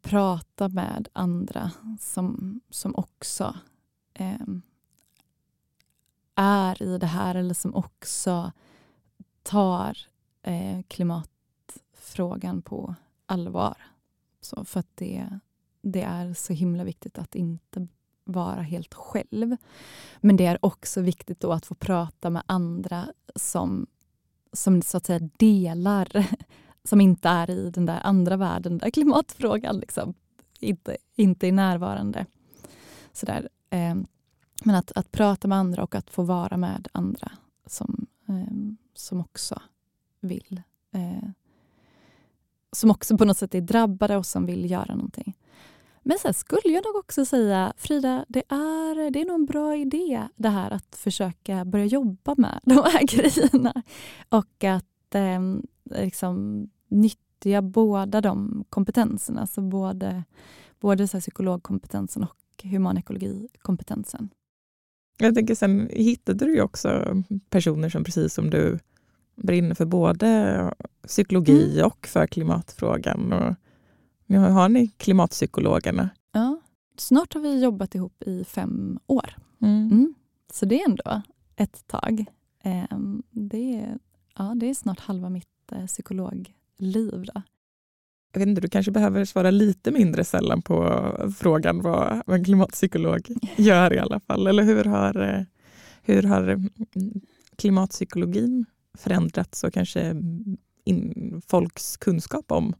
prata 0.02 0.68
med 0.68 1.08
andra 1.12 1.70
som, 2.00 2.60
som 2.70 2.94
också 2.94 3.56
eh, 4.14 4.36
är 6.38 6.82
i 6.82 6.98
det 6.98 7.06
här 7.06 7.34
eller 7.34 7.54
som 7.54 7.74
också 7.74 8.52
tar 9.42 9.98
eh, 10.42 10.82
klimatfrågan 10.88 12.62
på 12.62 12.94
allvar. 13.26 13.76
Så 14.40 14.64
för 14.64 14.80
att 14.80 14.96
det, 14.96 15.28
det 15.82 16.02
är 16.02 16.34
så 16.34 16.52
himla 16.52 16.84
viktigt 16.84 17.18
att 17.18 17.34
inte 17.34 17.86
vara 18.24 18.62
helt 18.62 18.94
själv. 18.94 19.56
Men 20.20 20.36
det 20.36 20.46
är 20.46 20.64
också 20.64 21.00
viktigt 21.00 21.40
då 21.40 21.52
att 21.52 21.66
få 21.66 21.74
prata 21.74 22.30
med 22.30 22.42
andra 22.46 23.08
som, 23.34 23.86
som 24.52 24.82
så 24.82 24.96
att 24.96 25.06
säga 25.06 25.30
delar, 25.36 26.26
som 26.84 27.00
inte 27.00 27.28
är 27.28 27.50
i 27.50 27.70
den 27.70 27.86
där 27.86 28.00
andra 28.04 28.36
världen 28.36 28.78
där 28.78 28.90
klimatfrågan 28.90 29.78
liksom 29.78 30.14
inte, 30.60 30.96
inte 31.14 31.48
är 31.48 31.52
närvarande. 31.52 32.26
Så 33.12 33.26
där, 33.26 33.48
eh, 33.70 33.94
men 34.64 34.74
att, 34.74 34.92
att 34.92 35.12
prata 35.12 35.48
med 35.48 35.58
andra 35.58 35.82
och 35.82 35.94
att 35.94 36.10
få 36.10 36.22
vara 36.22 36.56
med 36.56 36.88
andra 36.92 37.32
som, 37.66 38.06
eh, 38.28 38.78
som 38.94 39.20
också 39.20 39.62
vill 40.20 40.62
eh, 40.92 41.28
som 42.72 42.90
också 42.90 43.18
på 43.18 43.24
något 43.24 43.36
sätt 43.36 43.54
är 43.54 43.60
drabbade 43.60 44.16
och 44.16 44.26
som 44.26 44.46
vill 44.46 44.70
göra 44.70 44.94
någonting. 44.94 45.36
Men 46.02 46.18
sen 46.18 46.34
skulle 46.34 46.74
jag 46.74 46.84
nog 46.84 46.96
också 46.96 47.24
säga, 47.24 47.72
Frida, 47.76 48.24
det 48.28 48.42
är, 48.48 49.10
det 49.10 49.20
är 49.20 49.24
nog 49.26 49.34
en 49.34 49.46
bra 49.46 49.76
idé 49.76 50.28
det 50.36 50.48
här 50.48 50.70
att 50.70 50.96
försöka 50.96 51.64
börja 51.64 51.84
jobba 51.84 52.34
med 52.38 52.60
de 52.62 52.74
här 52.74 53.06
grejerna. 53.06 53.82
Och 54.28 54.64
att 54.64 55.14
eh, 55.14 55.40
liksom 56.02 56.66
nyttja 56.88 57.62
båda 57.62 58.20
de 58.20 58.64
kompetenserna. 58.70 59.40
Alltså 59.40 59.60
både, 59.60 60.24
både 60.80 61.08
så 61.08 61.16
här 61.16 61.20
psykologkompetensen 61.20 62.22
och 62.22 62.64
humanekologikompetensen. 62.64 64.28
Jag 65.18 65.34
tänker 65.34 65.54
sen 65.54 65.88
hittade 65.92 66.44
du 66.44 66.54
ju 66.54 66.62
också 66.62 67.22
personer 67.50 67.88
som 67.88 68.04
precis 68.04 68.34
som 68.34 68.50
du 68.50 68.78
brinner 69.36 69.74
för 69.74 69.84
både 69.84 70.74
psykologi 71.06 71.82
och 71.82 72.06
för 72.06 72.26
klimatfrågan. 72.26 73.32
Och 73.32 73.54
nu 74.26 74.38
har 74.38 74.68
ni 74.68 74.88
klimatpsykologerna. 74.88 76.10
Ja, 76.32 76.60
snart 76.96 77.34
har 77.34 77.40
vi 77.40 77.62
jobbat 77.62 77.94
ihop 77.94 78.22
i 78.22 78.44
fem 78.44 78.98
år. 79.06 79.36
Mm. 79.62 79.86
Mm. 79.86 80.14
Så 80.52 80.66
det 80.66 80.82
är 80.82 80.88
ändå 80.88 81.22
ett 81.56 81.86
tag. 81.86 82.24
Ehm, 82.62 83.22
det, 83.30 83.74
är, 83.76 83.98
ja, 84.36 84.52
det 84.56 84.70
är 84.70 84.74
snart 84.74 85.00
halva 85.00 85.30
mitt 85.30 85.72
eh, 85.72 85.86
psykologliv. 85.86 87.24
Då. 87.34 87.42
Jag 88.38 88.46
vet 88.46 88.48
inte, 88.48 88.60
du 88.60 88.68
kanske 88.68 88.92
behöver 88.92 89.24
svara 89.24 89.50
lite 89.50 89.90
mindre 89.90 90.24
sällan 90.24 90.62
på 90.62 91.12
frågan 91.38 91.82
vad, 91.82 92.22
vad 92.26 92.38
en 92.38 92.44
klimatpsykolog 92.44 93.28
gör 93.56 93.92
i 93.92 93.98
alla 93.98 94.20
fall. 94.20 94.46
Eller 94.46 94.62
hur 94.62 94.84
har, 94.84 95.46
hur 96.02 96.22
har 96.22 96.42
mm, 96.48 96.70
klimatpsykologin 97.56 98.64
förändrats 98.98 99.64
och 99.64 99.72
kanske 99.72 100.00
mm, 100.00 100.56
in, 100.84 101.42
folks 101.48 101.96
kunskap 101.96 102.52
om 102.52 102.74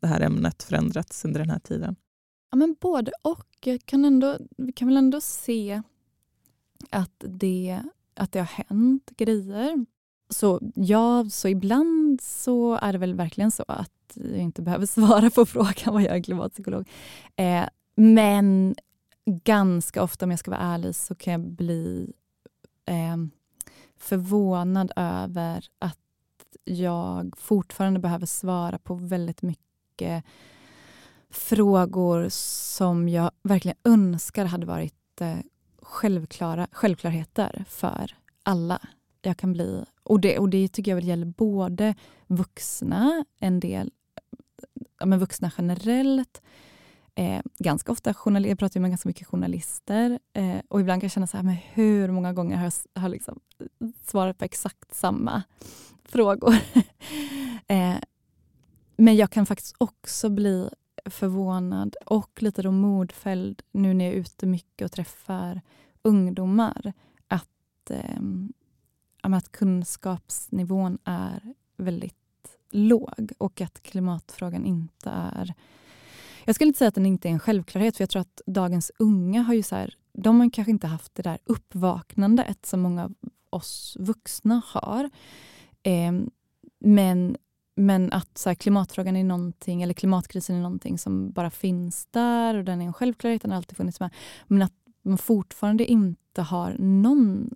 det 0.00 0.06
här 0.06 0.20
ämnet 0.20 0.62
förändrats 0.62 1.24
under 1.24 1.40
den 1.40 1.50
här 1.50 1.58
tiden? 1.58 1.96
Ja, 2.50 2.56
men 2.56 2.76
både 2.80 3.12
och. 3.22 3.48
Jag 3.64 3.86
kan 3.86 4.04
ändå, 4.04 4.38
vi 4.56 4.72
kan 4.72 4.88
väl 4.88 4.96
ändå 4.96 5.20
se 5.20 5.82
att 6.90 7.24
det, 7.28 7.80
att 8.14 8.32
det 8.32 8.38
har 8.38 8.64
hänt 8.68 9.10
grejer. 9.16 9.86
Så 10.28 10.60
ja, 10.74 11.26
så 11.30 11.48
ibland 11.48 12.20
så 12.20 12.74
är 12.74 12.92
det 12.92 12.98
väl 12.98 13.14
verkligen 13.14 13.50
så 13.50 13.64
att 13.68 14.01
jag 14.16 14.38
inte 14.38 14.62
behöver 14.62 14.86
svara 15.00 15.30
på 15.30 15.46
frågan 15.46 15.94
vad 15.94 16.02
jag 16.02 16.16
är 16.16 16.22
klimatpsykolog. 16.22 16.88
Eh, 17.36 17.64
men 17.94 18.74
ganska 19.26 20.02
ofta, 20.02 20.24
om 20.24 20.30
jag 20.30 20.40
ska 20.40 20.50
vara 20.50 20.60
ärlig, 20.60 20.94
så 20.94 21.14
kan 21.14 21.32
jag 21.32 21.40
bli 21.40 22.12
eh, 22.86 23.16
förvånad 23.98 24.92
över 24.96 25.64
att 25.78 25.98
jag 26.64 27.34
fortfarande 27.38 28.00
behöver 28.00 28.26
svara 28.26 28.78
på 28.78 28.94
väldigt 28.94 29.42
mycket 29.42 30.24
frågor 31.30 32.26
som 32.28 33.08
jag 33.08 33.30
verkligen 33.42 33.76
önskar 33.84 34.44
hade 34.44 34.66
varit 34.66 35.20
eh, 35.20 35.38
självklara, 35.82 36.68
självklarheter 36.72 37.64
för 37.68 38.16
alla. 38.42 38.80
Jag 39.22 39.36
kan 39.36 39.52
bli, 39.52 39.84
och 40.02 40.20
det, 40.20 40.38
och 40.38 40.48
det 40.48 40.68
tycker 40.68 40.90
jag 40.90 40.96
väl 40.96 41.08
gäller 41.08 41.26
både 41.26 41.94
vuxna, 42.26 43.24
en 43.38 43.60
del 43.60 43.90
ja, 44.98 45.06
men 45.06 45.18
vuxna 45.18 45.50
generellt, 45.58 46.42
eh, 47.14 47.40
ganska 47.58 47.92
ofta 47.92 48.14
journal, 48.14 48.46
jag 48.46 48.58
pratar 48.58 48.80
med 48.80 48.90
ganska 48.90 49.08
mycket 49.08 49.26
journalister 49.26 50.18
eh, 50.32 50.58
och 50.68 50.80
ibland 50.80 51.00
kan 51.00 51.06
jag 51.06 51.12
känna 51.12 51.26
så 51.26 51.36
här, 51.36 51.44
men 51.44 51.56
hur 51.72 52.10
många 52.10 52.32
gånger 52.32 52.56
har 52.56 52.72
jag 52.94 53.02
har 53.02 53.08
liksom 53.08 53.40
svarat 54.04 54.38
på 54.38 54.44
exakt 54.44 54.94
samma 54.94 55.42
frågor? 56.04 56.54
eh, 57.66 57.96
men 58.96 59.16
jag 59.16 59.30
kan 59.30 59.46
faktiskt 59.46 59.74
också 59.78 60.28
bli 60.30 60.68
förvånad 61.04 61.96
och 62.06 62.42
lite 62.42 62.62
då 62.62 62.70
modfälld 62.70 63.62
nu 63.72 63.94
när 63.94 64.04
jag 64.04 64.14
är 64.14 64.18
ute 64.18 64.46
mycket 64.46 64.84
och 64.84 64.92
träffar 64.92 65.60
ungdomar 66.02 66.92
att, 67.28 67.90
eh, 67.90 68.20
att 69.20 69.52
kunskapsnivån 69.52 70.98
är 71.04 71.54
väldigt 71.76 72.21
låg 72.72 73.32
och 73.38 73.60
att 73.60 73.82
klimatfrågan 73.82 74.64
inte 74.64 75.10
är... 75.10 75.54
Jag 76.44 76.54
skulle 76.54 76.68
inte 76.68 76.78
säga 76.78 76.88
att 76.88 76.94
den 76.94 77.06
inte 77.06 77.28
är 77.28 77.32
en 77.32 77.38
självklarhet 77.38 77.96
för 77.96 78.02
jag 78.02 78.10
tror 78.10 78.20
att 78.20 78.40
dagens 78.46 78.90
unga 78.98 79.42
har 79.42 79.54
ju 79.54 79.62
så 79.62 79.76
här, 79.76 79.94
de 80.12 80.40
har 80.40 80.50
kanske 80.50 80.70
inte 80.70 80.86
haft 80.86 81.14
det 81.14 81.22
där 81.22 81.38
uppvaknandet 81.44 82.66
som 82.66 82.80
många 82.80 83.04
av 83.04 83.14
oss 83.50 83.96
vuxna 84.00 84.62
har. 84.66 85.10
Eh, 85.82 86.12
men 86.80 87.36
men 87.74 88.12
att 88.12 88.38
så 88.38 88.50
här, 88.50 88.54
klimatfrågan 88.54 89.16
är 89.16 89.24
någonting, 89.24 89.82
eller 89.82 89.94
klimatkrisen 89.94 90.56
är 90.56 90.60
någonting 90.60 90.98
som 90.98 91.32
bara 91.32 91.50
finns 91.50 92.06
där 92.10 92.56
och 92.56 92.64
den 92.64 92.80
är 92.82 92.86
en 92.86 92.92
självklarhet, 92.92 93.42
den 93.42 93.50
har 93.50 93.56
alltid 93.56 93.76
funnits 93.76 94.00
med. 94.00 94.10
Men 94.46 94.62
att 94.62 94.74
man 95.02 95.18
fortfarande 95.18 95.84
inte 95.84 96.42
har 96.42 96.76
någon 96.78 97.50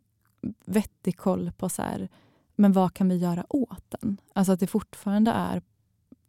vettig 0.65 1.17
koll 1.17 1.53
på 1.57 1.69
så 1.69 1.83
här, 1.83 2.09
men 2.57 2.73
vad 2.73 2.95
kan 2.95 3.09
vi 3.09 3.17
göra 3.17 3.47
åt 3.49 3.85
den? 3.89 4.21
Alltså 4.33 4.53
att 4.53 4.61
det 4.61 4.67
fortfarande 4.67 5.31
är, 5.31 5.63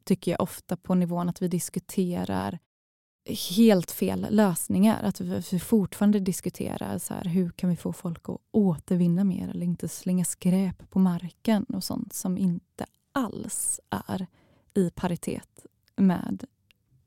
tycker 0.03 0.31
jag, 0.31 0.41
ofta 0.41 0.77
på 0.77 0.95
nivån 0.95 1.29
att 1.29 1.41
vi 1.41 1.47
diskuterar 1.47 2.59
helt 3.57 3.91
fel 3.91 4.27
lösningar. 4.29 5.03
Att 5.03 5.21
vi 5.21 5.59
fortfarande 5.59 6.19
diskuterar 6.19 6.97
så 6.97 7.13
här, 7.13 7.23
hur 7.25 7.49
kan 7.49 7.69
vi 7.69 7.75
få 7.75 7.93
folk 7.93 8.29
att 8.29 8.37
återvinna 8.51 9.23
mer 9.23 9.49
eller 9.49 9.65
inte 9.65 9.87
slänga 9.87 10.25
skräp 10.25 10.89
på 10.89 10.99
marken 10.99 11.63
och 11.63 11.83
sånt 11.83 12.13
som 12.13 12.37
inte 12.37 12.85
alls 13.11 13.79
är 13.89 14.27
i 14.73 14.89
paritet 14.89 15.65
med, 15.95 16.43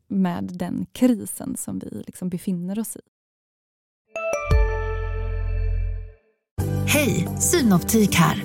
med 0.09 0.45
den 0.45 0.87
krisen 0.93 1.57
som 1.57 1.79
vi 1.79 2.03
liksom 2.07 2.29
befinner 2.29 2.79
oss 2.79 2.97
i. 2.97 3.01
Hej, 6.87 7.29
Synoptik 7.39 8.15
här. 8.15 8.45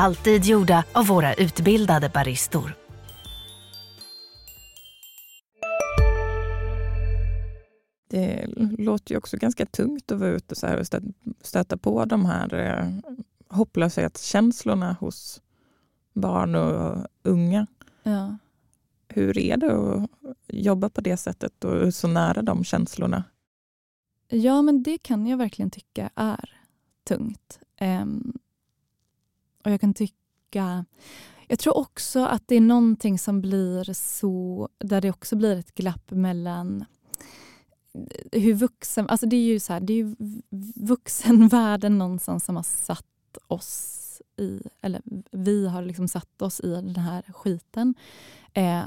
Alltid 0.00 0.44
gjorda 0.44 0.84
av 0.92 1.06
våra 1.06 1.34
utbildade 1.34 2.08
baristor. 2.08 2.74
Det 8.08 8.46
låter 8.78 9.12
ju 9.14 9.18
också 9.18 9.36
ganska 9.36 9.66
tungt 9.66 10.12
att 10.12 10.18
vara 10.20 10.30
ute 10.30 10.54
så 10.54 10.66
här 10.66 10.80
och 10.80 10.86
stöta 11.40 11.76
på 11.76 12.04
de 12.04 12.24
här 12.24 12.54
eh, 12.54 13.14
hopplöshetskänslorna 13.48 14.96
hos 15.00 15.42
barn 16.12 16.54
och 16.54 17.06
unga. 17.22 17.66
Ja. 18.02 18.36
Hur 19.08 19.38
är 19.38 19.56
det 19.56 19.72
att 19.72 20.10
jobba 20.46 20.88
på 20.88 21.00
det 21.00 21.16
sättet 21.16 21.64
och 21.64 21.94
så 21.94 22.08
nära 22.08 22.42
de 22.42 22.64
känslorna? 22.64 23.24
Ja, 24.28 24.62
men 24.62 24.82
det 24.82 24.98
kan 24.98 25.26
jag 25.26 25.36
verkligen 25.36 25.70
tycka 25.70 26.10
är 26.14 26.50
tungt. 27.04 27.58
Um, 27.80 28.38
och 29.68 29.72
jag 29.72 29.80
kan 29.80 29.94
tycka... 29.94 30.84
Jag 31.48 31.58
tror 31.58 31.76
också 31.76 32.24
att 32.24 32.42
det 32.46 32.56
är 32.56 32.60
någonting 32.60 33.18
som 33.18 33.40
blir 33.40 33.92
så... 33.92 34.68
Där 34.78 35.00
det 35.00 35.10
också 35.10 35.36
blir 35.36 35.56
ett 35.56 35.74
glapp 35.74 36.10
mellan 36.10 36.84
eh, 38.32 38.42
hur 38.42 38.54
vuxen... 38.54 39.08
Alltså 39.08 39.26
det 39.26 39.36
är 39.36 39.44
ju 39.44 39.60
så 39.60 39.72
här, 39.72 39.80
det 39.80 39.92
är 39.92 39.96
ju 39.96 40.16
vuxenvärlden 40.74 41.98
någonstans 41.98 42.44
som 42.44 42.56
har 42.56 42.62
satt 42.62 43.04
oss 43.46 44.22
i... 44.36 44.60
Eller 44.80 45.02
vi 45.30 45.68
har 45.68 45.82
liksom 45.82 46.08
satt 46.08 46.42
oss 46.42 46.60
i 46.60 46.70
den 46.70 46.96
här 46.96 47.22
skiten. 47.22 47.94
Eh, 48.52 48.82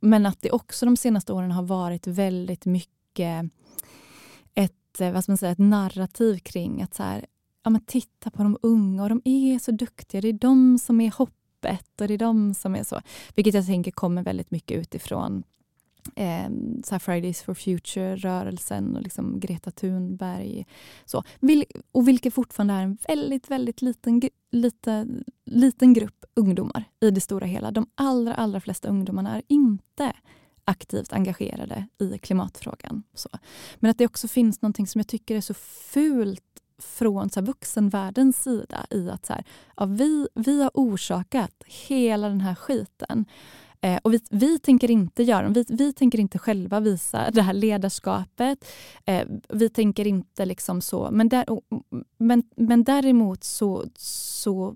men 0.00 0.26
att 0.26 0.42
det 0.42 0.50
också 0.50 0.86
de 0.86 0.96
senaste 0.96 1.32
åren 1.32 1.50
har 1.50 1.62
varit 1.62 2.06
väldigt 2.06 2.66
mycket 2.66 3.50
ett, 4.54 5.00
eh, 5.00 5.12
vad 5.12 5.22
ska 5.22 5.32
man 5.32 5.38
säga, 5.38 5.52
ett 5.52 5.58
narrativ 5.58 6.38
kring 6.38 6.82
att 6.82 6.94
så 6.94 7.02
här, 7.02 7.26
ja, 7.64 7.70
men 7.70 7.80
titta 7.80 8.30
på 8.30 8.42
de 8.42 8.58
unga 8.62 9.02
och 9.02 9.08
de 9.08 9.22
är 9.24 9.58
så 9.58 9.70
duktiga. 9.70 10.20
Det 10.20 10.28
är 10.28 10.32
de 10.32 10.78
som 10.78 11.00
är 11.00 11.10
hoppet 11.10 12.00
och 12.00 12.08
det 12.08 12.14
är 12.14 12.18
de 12.18 12.54
som 12.54 12.76
är 12.76 12.84
så. 12.84 13.00
Vilket 13.34 13.54
jag 13.54 13.66
tänker 13.66 13.90
kommer 13.90 14.22
väldigt 14.22 14.50
mycket 14.50 14.78
utifrån 14.78 15.42
eh, 16.16 16.50
så 16.84 16.98
Fridays 16.98 17.42
for 17.42 17.54
Future-rörelsen 17.54 18.96
och 18.96 19.02
liksom 19.02 19.40
Greta 19.40 19.70
Thunberg. 19.70 20.66
Så. 21.04 21.24
Vil 21.40 21.64
och 21.92 22.08
vilket 22.08 22.34
fortfarande 22.34 22.74
är 22.74 22.82
en 22.82 22.98
väldigt, 23.08 23.50
väldigt 23.50 23.82
liten, 23.82 24.22
lite, 24.50 25.06
liten 25.44 25.92
grupp 25.92 26.24
ungdomar 26.34 26.84
i 27.00 27.10
det 27.10 27.20
stora 27.20 27.46
hela. 27.46 27.70
De 27.70 27.86
allra, 27.94 28.34
allra 28.34 28.60
flesta 28.60 28.88
ungdomarna 28.88 29.36
är 29.36 29.42
inte 29.48 30.12
aktivt 30.64 31.12
engagerade 31.12 31.86
i 31.98 32.18
klimatfrågan. 32.18 33.02
Så. 33.14 33.28
Men 33.76 33.90
att 33.90 33.98
det 33.98 34.06
också 34.06 34.28
finns 34.28 34.62
någonting 34.62 34.86
som 34.86 34.98
jag 34.98 35.08
tycker 35.08 35.36
är 35.36 35.40
så 35.40 35.54
fult 35.54 36.42
från 36.78 37.30
så 37.30 37.40
här, 37.40 37.46
vuxenvärldens 37.46 38.42
sida 38.42 38.86
i 38.90 39.10
att 39.10 39.26
så 39.26 39.32
här, 39.32 39.44
ja, 39.76 39.84
vi, 39.84 40.28
vi 40.34 40.62
har 40.62 40.70
orsakat 40.74 41.54
hela 41.66 42.28
den 42.28 42.40
här 42.40 42.54
skiten. 42.54 43.24
Eh, 43.80 43.98
och 44.02 44.14
vi, 44.14 44.20
vi, 44.30 44.58
tänker 44.58 44.90
inte 44.90 45.22
göra 45.22 45.48
vi, 45.48 45.64
vi 45.68 45.92
tänker 45.92 46.20
inte 46.20 46.38
själva 46.38 46.80
visa 46.80 47.30
det 47.30 47.42
här 47.42 47.52
ledarskapet. 47.52 48.64
Eh, 49.04 49.26
vi 49.48 49.68
tänker 49.68 50.06
inte 50.06 50.44
liksom 50.44 50.80
så. 50.80 51.08
Men, 51.10 51.28
där, 51.28 51.44
men, 52.18 52.42
men 52.56 52.84
däremot 52.84 53.44
så, 53.44 53.84
så 53.96 54.74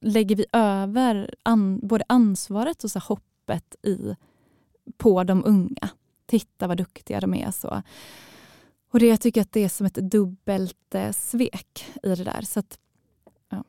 lägger 0.00 0.36
vi 0.36 0.46
över 0.52 1.34
an, 1.42 1.80
både 1.82 2.04
ansvaret 2.08 2.84
och 2.84 2.90
så 2.90 2.98
hoppet 2.98 3.76
i, 3.82 4.16
på 4.96 5.24
de 5.24 5.44
unga. 5.44 5.88
Titta 6.26 6.66
vad 6.66 6.76
duktiga 6.76 7.20
de 7.20 7.34
är. 7.34 7.50
så. 7.50 7.82
Och 8.92 8.98
det, 8.98 9.06
Jag 9.06 9.20
tycker 9.20 9.40
att 9.40 9.52
det 9.52 9.64
är 9.64 9.68
som 9.68 9.86
ett 9.86 9.94
dubbelt 9.94 10.94
eh, 10.94 11.12
svek 11.12 11.84
i 12.02 12.08
det 12.08 12.24
där. 12.24 12.42
Så 12.42 12.60
att, 12.60 12.78
ja. 13.48 13.64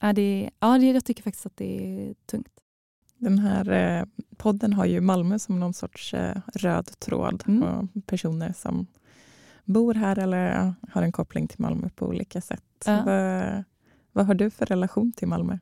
Ja, 0.00 0.12
det, 0.12 0.50
ja, 0.60 0.78
det, 0.78 0.86
jag 0.86 1.04
tycker 1.04 1.22
faktiskt 1.22 1.46
att 1.46 1.56
det 1.56 2.08
är 2.08 2.14
tungt. 2.26 2.48
Den 3.16 3.38
här 3.38 3.70
eh, 3.70 4.04
podden 4.36 4.72
har 4.72 4.86
ju 4.86 5.00
Malmö 5.00 5.38
som 5.38 5.60
någon 5.60 5.74
sorts 5.74 6.14
eh, 6.14 6.40
röd 6.54 6.98
tråd. 6.98 7.44
Mm. 7.46 7.62
Och 7.62 8.06
personer 8.06 8.52
som 8.52 8.86
bor 9.64 9.94
här 9.94 10.18
eller 10.18 10.74
har 10.90 11.02
en 11.02 11.12
koppling 11.12 11.48
till 11.48 11.60
Malmö 11.60 11.88
på 11.88 12.06
olika 12.06 12.40
sätt. 12.40 12.84
Ja. 12.86 13.02
Vad, 13.06 13.64
vad 14.12 14.26
har 14.26 14.34
du 14.34 14.50
för 14.50 14.66
relation 14.66 15.12
till 15.12 15.28
Malmö? 15.28 15.58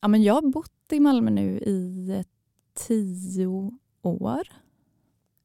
Ja, 0.00 0.08
men 0.08 0.22
jag 0.22 0.34
har 0.34 0.50
bott 0.50 0.92
i 0.92 1.00
Malmö 1.00 1.30
nu 1.30 1.58
i 1.58 2.24
tio 2.74 3.46
år. 4.02 4.48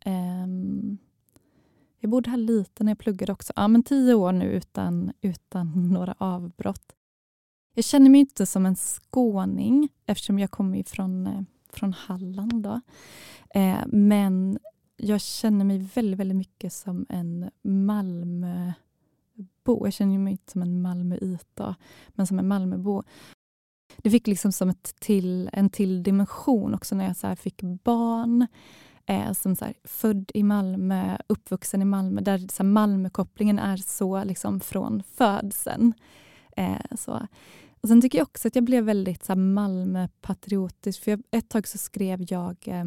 Um, 0.06 0.98
jag 2.08 2.12
bodde 2.12 2.30
här 2.30 2.38
lite 2.38 2.84
när 2.84 2.92
jag 2.92 2.98
pluggade 3.00 3.32
också. 3.32 3.54
Ja, 3.56 3.68
men 3.68 3.84
tio 3.84 4.14
år 4.14 4.32
nu 4.32 4.46
utan, 4.46 5.12
utan 5.22 5.90
några 5.94 6.16
avbrott. 6.18 6.96
Jag 7.74 7.86
känner 7.86 8.10
mig 8.10 8.20
inte 8.20 8.46
som 8.46 8.66
en 8.66 8.76
skåning 8.76 9.90
eftersom 10.06 10.40
jag 10.40 10.52
kommer 10.52 10.84
från, 10.84 11.28
eh, 11.28 11.42
från 11.70 11.94
Halland. 11.94 12.64
Då. 12.64 12.82
Eh, 13.50 13.80
men 13.88 14.60
jag 14.98 15.22
känner 15.22 15.66
mig 15.66 15.78
väldigt, 15.78 16.20
väldigt 16.20 16.38
mycket 16.38 16.74
som 16.74 17.06
en 17.10 17.50
Malmöbo. 17.62 18.76
Jag 19.66 19.94
känner 19.94 20.18
mig 20.18 20.32
inte 20.32 20.52
som 20.52 20.62
en 20.62 20.82
Malmöita, 20.82 21.76
men 22.10 22.28
som 22.28 22.40
en 22.40 22.48
Malmöbo. 22.48 23.04
Det 23.98 24.10
fick 24.10 24.28
liksom 24.28 24.52
som 24.52 24.70
ett 24.70 24.96
till, 25.00 25.50
en 25.54 25.70
till 25.70 26.04
dimension 26.04 26.74
också 26.74 26.96
när 26.96 27.06
jag 27.06 27.18
så 27.18 27.36
fick 27.36 27.62
barn 27.62 28.48
är 29.08 29.34
som 29.34 29.56
så 29.56 29.66
här, 29.66 29.74
född 29.84 30.32
i 30.34 30.44
Malmö, 30.44 31.18
uppvuxen 31.28 31.82
i 31.82 31.86
Malmö, 31.86 32.22
där 32.22 32.38
så 32.38 32.64
här, 32.64 32.70
Malmökopplingen 32.70 33.60
är 33.60 33.78
så 33.78 34.24
liksom 34.24 34.60
från 34.60 35.04
födseln. 35.04 35.94
Eh, 36.58 36.96
så. 36.98 37.28
Och 37.82 37.88
sen 37.88 38.02
tycker 38.02 38.18
jag 38.18 38.28
också 38.28 38.48
att 38.48 38.56
jag 38.56 38.64
blev 38.64 38.84
väldigt 38.84 39.24
så 39.24 39.34
här, 39.34 39.38
Malmöpatriotisk. 39.40 41.04
För 41.04 41.12
jag, 41.12 41.24
ett 41.32 41.50
tag 41.50 41.68
så 41.68 41.78
skrev 41.78 42.26
jag 42.30 42.58
eh, 42.66 42.86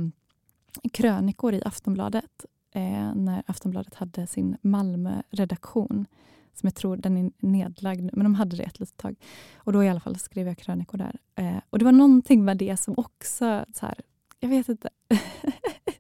krönikor 0.92 1.54
i 1.54 1.62
Aftonbladet 1.64 2.46
eh, 2.74 3.14
när 3.14 3.42
Aftonbladet 3.46 3.94
hade 3.94 4.26
sin 4.26 4.56
Malmö-redaktion. 4.62 6.06
Som 6.54 6.66
jag 6.66 6.74
tror 6.74 6.96
den 6.96 7.16
är 7.16 7.30
nedlagd 7.38 8.10
men 8.12 8.24
de 8.24 8.34
hade 8.34 8.56
det 8.56 8.62
ett 8.62 8.80
litet 8.80 8.96
tag. 8.96 9.16
Och 9.56 9.72
då 9.72 9.84
i 9.84 9.88
alla 9.88 10.00
fall 10.00 10.18
skrev 10.18 10.46
jag 10.46 10.58
krönikor 10.58 10.98
där. 10.98 11.18
Eh, 11.34 11.60
och 11.70 11.78
det 11.78 11.84
var 11.84 11.92
någonting 11.92 12.44
med 12.44 12.56
det 12.56 12.76
som 12.76 12.94
också, 12.96 13.64
så 13.74 13.86
här, 13.86 14.00
jag 14.40 14.48
vet 14.48 14.68
inte, 14.68 14.88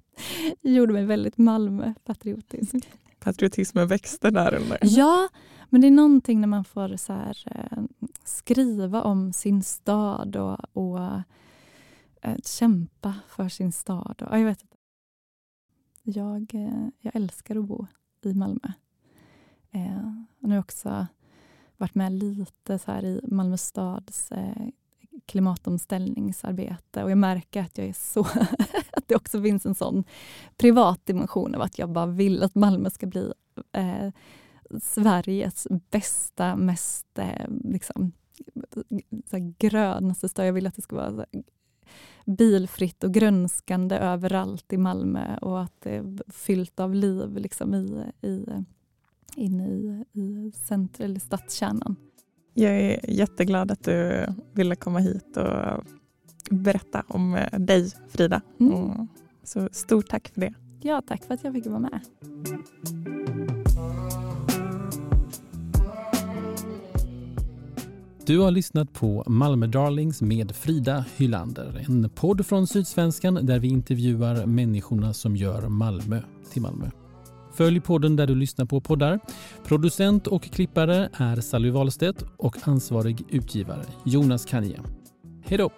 gjorde 0.60 0.92
mig 0.92 1.04
väldigt 1.04 1.38
Malmö-patriotisk. 1.38 2.74
Patriotismen 3.18 3.88
växte 3.88 4.30
där 4.30 4.52
eller? 4.52 4.78
Ja, 4.82 5.28
men 5.68 5.80
det 5.80 5.86
är 5.86 5.90
någonting 5.90 6.40
när 6.40 6.48
man 6.48 6.64
får 6.64 6.96
så 6.96 7.12
här, 7.12 7.44
eh, 7.46 7.82
skriva 8.24 9.02
om 9.02 9.32
sin 9.32 9.62
stad 9.62 10.36
och, 10.36 10.58
och 10.72 11.00
äh, 12.22 12.36
kämpa 12.44 13.14
för 13.28 13.48
sin 13.48 13.72
stad. 13.72 14.22
Och, 14.22 14.38
jag 14.38 14.44
vet. 14.44 14.64
Jag, 16.02 16.54
äh, 16.54 16.88
jag 16.98 17.16
älskar 17.16 17.56
att 17.56 17.64
bo 17.64 17.86
i 18.24 18.34
Malmö. 18.34 18.72
Eh, 19.70 20.12
nu 20.38 20.48
har 20.48 20.54
jag 20.54 20.60
också 20.60 21.06
varit 21.76 21.94
med 21.94 22.12
lite 22.12 22.78
så 22.78 22.92
här 22.92 23.04
i 23.04 23.20
Malmö 23.22 23.56
stads 23.56 24.32
eh, 24.32 24.68
klimatomställningsarbete 25.30 27.04
och 27.04 27.10
jag 27.10 27.18
märker 27.18 27.60
att 27.62 27.78
jag 27.78 27.86
är 27.86 27.92
så 27.92 28.20
att 28.92 29.08
det 29.08 29.16
också 29.16 29.42
finns 29.42 29.66
en 29.66 29.74
sån 29.74 30.04
privat 30.56 31.06
dimension 31.06 31.54
av 31.54 31.62
att 31.62 31.78
jag 31.78 31.90
bara 31.90 32.06
vill 32.06 32.42
att 32.42 32.54
Malmö 32.54 32.90
ska 32.90 33.06
bli 33.06 33.32
eh, 33.72 34.08
Sveriges 34.82 35.66
bästa, 35.90 36.56
mest 36.56 37.18
eh, 37.18 37.48
liksom, 37.64 38.12
så 39.30 39.54
grönaste 39.58 40.28
stad. 40.28 40.46
Jag 40.46 40.52
vill 40.52 40.66
att 40.66 40.76
det 40.76 40.82
ska 40.82 40.96
vara 40.96 41.26
bilfritt 42.26 43.04
och 43.04 43.14
grönskande 43.14 43.96
överallt 43.96 44.72
i 44.72 44.76
Malmö 44.76 45.36
och 45.36 45.62
att 45.62 45.80
det 45.80 45.96
är 45.96 46.32
fyllt 46.32 46.80
av 46.80 46.94
liv 46.94 47.36
liksom, 47.36 47.74
i, 47.74 48.04
i, 48.26 48.46
inne 49.36 49.68
i, 49.68 50.04
i 50.12 50.52
centrum, 50.54 51.04
eller 51.04 51.20
stadskärnan. 51.20 51.96
Jag 52.60 52.80
är 52.80 53.10
jätteglad 53.10 53.70
att 53.70 53.84
du 53.84 54.26
ville 54.52 54.76
komma 54.76 54.98
hit 54.98 55.36
och 55.36 55.84
berätta 56.50 57.04
om 57.08 57.38
dig, 57.52 57.90
Frida. 58.08 58.40
Mm. 58.60 59.08
Så 59.44 59.68
stort 59.72 60.08
tack 60.08 60.28
för 60.28 60.40
det. 60.40 60.54
Ja, 60.82 61.02
tack 61.06 61.24
för 61.24 61.34
att 61.34 61.44
jag 61.44 61.52
fick 61.52 61.66
vara 61.66 61.78
med. 61.78 62.00
Du 68.26 68.38
har 68.38 68.50
lyssnat 68.50 68.92
på 68.92 69.24
Malmö 69.26 69.66
Darlings 69.66 70.22
med 70.22 70.56
Frida 70.56 71.04
Hylander. 71.16 71.84
En 71.88 72.10
podd 72.10 72.46
från 72.46 72.66
Sydsvenskan 72.66 73.34
där 73.34 73.58
vi 73.58 73.68
intervjuar 73.68 74.46
människorna 74.46 75.12
som 75.12 75.36
gör 75.36 75.68
Malmö 75.68 76.20
till 76.52 76.62
Malmö. 76.62 76.90
Följ 77.54 77.80
podden 77.80 78.16
där 78.16 78.26
du 78.26 78.34
lyssnar 78.34 78.64
på 78.64 78.80
poddar. 78.80 79.20
Producent 79.64 80.26
och 80.26 80.42
klippare 80.42 81.08
är 81.12 81.36
Sally 81.36 81.70
Wahlstedt 81.70 82.24
och 82.36 82.56
ansvarig 82.62 83.24
utgivare 83.28 83.82
Jonas 84.04 84.44
Kanje. 84.44 84.80
Hej 85.44 85.58
då! 85.58 85.70